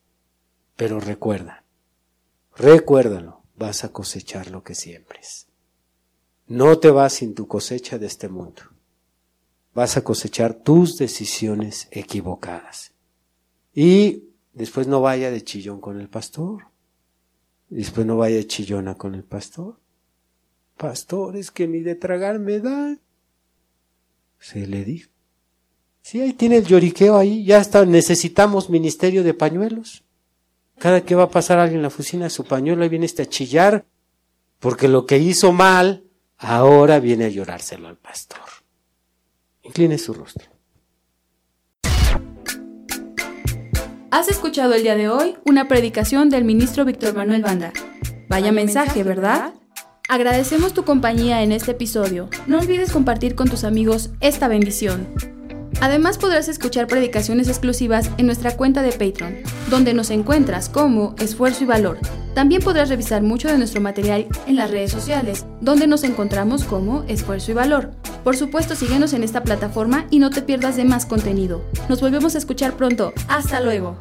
[0.74, 1.64] Pero recuerda,
[2.56, 5.48] recuérdalo, vas a cosechar lo que siembres.
[6.46, 8.62] No te vas sin tu cosecha de este mundo.
[9.74, 12.92] Vas a cosechar tus decisiones equivocadas.
[13.74, 16.66] Y después no vaya de chillón con el pastor.
[17.68, 19.80] Después no vaya de chillona con el pastor.
[20.76, 22.98] Pastor, es que ni de tragar me da.
[24.38, 25.10] Se le dijo.
[26.02, 27.44] Sí, ahí tiene el lloriqueo ahí.
[27.44, 30.04] Ya está, necesitamos ministerio de pañuelos.
[30.78, 33.26] Cada que va a pasar alguien en la oficina, su pañuelo, ahí viene este a
[33.26, 33.86] chillar,
[34.58, 36.04] porque lo que hizo mal
[36.42, 38.40] ahora viene a llorárselo al pastor.
[39.62, 40.46] Incline su rostro.
[44.10, 47.72] Has escuchado el día de hoy una predicación del ministro Víctor Manuel Banda.
[48.28, 49.54] Vaya mensaje, ¿verdad?
[50.08, 52.28] Agradecemos tu compañía en este episodio.
[52.46, 55.08] No olvides compartir con tus amigos esta bendición.
[55.80, 59.38] Además podrás escuchar predicaciones exclusivas en nuestra cuenta de Patreon,
[59.70, 61.98] donde nos encuentras como Esfuerzo y Valor.
[62.34, 67.02] También podrás revisar mucho de nuestro material en las redes sociales, donde nos encontramos como
[67.04, 67.90] Esfuerzo y Valor.
[68.24, 71.62] Por supuesto, síguenos en esta plataforma y no te pierdas de más contenido.
[71.88, 73.12] Nos volvemos a escuchar pronto.
[73.28, 73.98] Hasta luego.